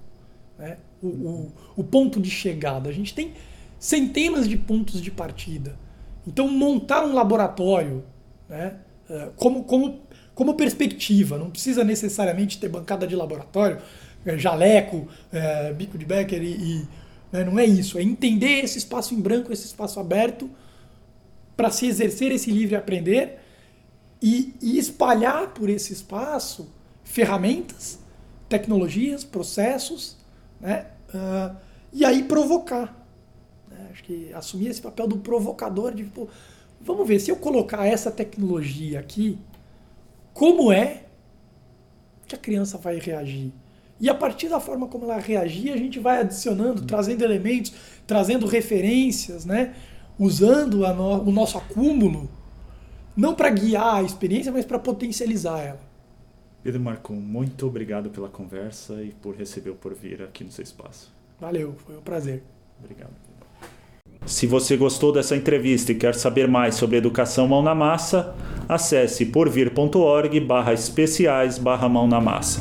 né? 0.59 0.79
o, 1.03 1.07
o, 1.07 1.53
o 1.77 1.85
ponto 1.85 2.21
de 2.21 2.31
chegada. 2.31 2.89
A 2.89 2.93
gente 2.93 3.15
tem 3.15 3.35
centenas 3.79 4.49
de 4.49 4.57
pontos 4.57 5.03
de 5.03 5.11
partida. 5.11 5.77
Então, 6.27 6.49
montar 6.49 7.05
um 7.05 7.13
laboratório 7.13 8.05
né, 8.49 8.77
eh, 9.09 9.31
como, 9.37 9.65
como 9.65 10.01
como 10.39 10.55
perspectiva. 10.55 11.37
Não 11.37 11.51
precisa 11.51 11.83
necessariamente 11.83 12.61
ter 12.61 12.69
bancada 12.69 13.09
de 13.09 13.17
laboratório, 13.17 13.83
é, 14.25 14.39
jaleco, 14.39 15.09
é, 15.33 15.73
bico 15.73 15.99
de 15.99 16.07
Becker 16.07 16.41
e, 16.41 16.53
e 16.53 16.89
né, 17.33 17.43
não 17.43 17.59
é 17.59 17.67
isso. 17.67 17.99
É 17.99 18.03
entender 18.03 18.63
esse 18.63 18.79
espaço 18.79 19.17
em 19.17 19.21
branco, 19.21 19.53
esse 19.53 19.67
espaço 19.67 19.99
aberto 19.99 20.49
para 21.57 21.73
se 21.73 21.87
exercer 21.87 22.31
esse 22.31 22.53
livre 22.53 22.77
aprender 22.77 23.41
e, 24.23 24.55
e, 24.63 24.79
espalhar 24.79 25.49
por 25.49 25.69
esse 25.69 25.93
espaço 25.93 26.73
ferramentas, 27.03 27.99
tecnologias, 28.49 29.25
processos, 29.25 30.17
né? 30.61 30.87
Uh, 31.13 31.57
e 31.93 32.05
aí 32.05 32.23
provocar. 32.23 33.05
Né? 33.69 33.89
Acho 33.91 34.05
que 34.05 34.33
assumir 34.33 34.69
esse 34.69 34.81
papel 34.81 35.09
do 35.09 35.19
provocador 35.19 35.93
de 35.93 36.09
vamos 36.81 37.09
ver 37.09 37.19
se 37.19 37.29
eu 37.29 37.37
colocar 37.37 37.87
essa 37.87 38.11
tecnologia 38.11 39.01
aqui 39.01 39.37
como 40.39 40.71
é 40.73 41.03
que 42.29 42.37
a 42.37 42.39
criança 42.39 42.79
vai 42.79 42.97
reagir. 43.01 43.53
E 43.99 44.09
a 44.09 44.15
partir 44.15 44.49
da 44.49 44.61
forma 44.61 44.87
como 44.87 45.05
ela 45.05 45.19
reagir, 45.19 45.73
a 45.73 45.77
gente 45.77 45.99
vai 45.99 46.21
adicionando, 46.21 46.83
trazendo 46.83 47.25
elementos, 47.25 47.75
trazendo 48.07 48.47
referências, 48.47 49.45
né? 49.45 49.75
usando 50.17 50.79
no, 50.95 51.23
o 51.23 51.33
nosso 51.33 51.59
acúmulo, 51.59 52.31
não 53.17 53.35
para 53.35 53.51
guiar 53.51 53.97
a 53.97 54.03
experiência, 54.05 54.53
mas 54.53 54.65
para 54.65 54.79
potencializar 54.79 55.59
ela. 55.59 55.81
Pedro 56.63 56.81
Marcon, 56.81 57.15
muito 57.15 57.67
obrigado 57.67 58.09
pela 58.09 58.29
conversa 58.29 59.03
e 59.03 59.11
por 59.11 59.35
receber 59.35 59.71
o 59.71 59.75
Porvir 59.75 60.23
aqui 60.23 60.45
no 60.45 60.53
seu 60.53 60.63
espaço. 60.63 61.13
Valeu, 61.41 61.75
foi 61.85 61.97
um 61.97 62.03
prazer. 62.03 62.45
Obrigado. 62.79 63.11
Se 64.29 64.47
você 64.47 64.77
gostou 64.77 65.11
dessa 65.11 65.35
entrevista 65.35 65.91
e 65.91 65.95
quer 65.95 66.15
saber 66.15 66.47
mais 66.47 66.75
sobre 66.75 66.99
educação 66.99 67.49
mão 67.49 67.63
na 67.63 67.75
massa, 67.75 68.35
acesse 68.69 69.25
porvir.org 69.25 70.39
barra 70.41 70.75
especiais 70.75 71.57
barra 71.57 71.89
mão 71.89 72.07
na 72.07 72.21
massa. 72.21 72.61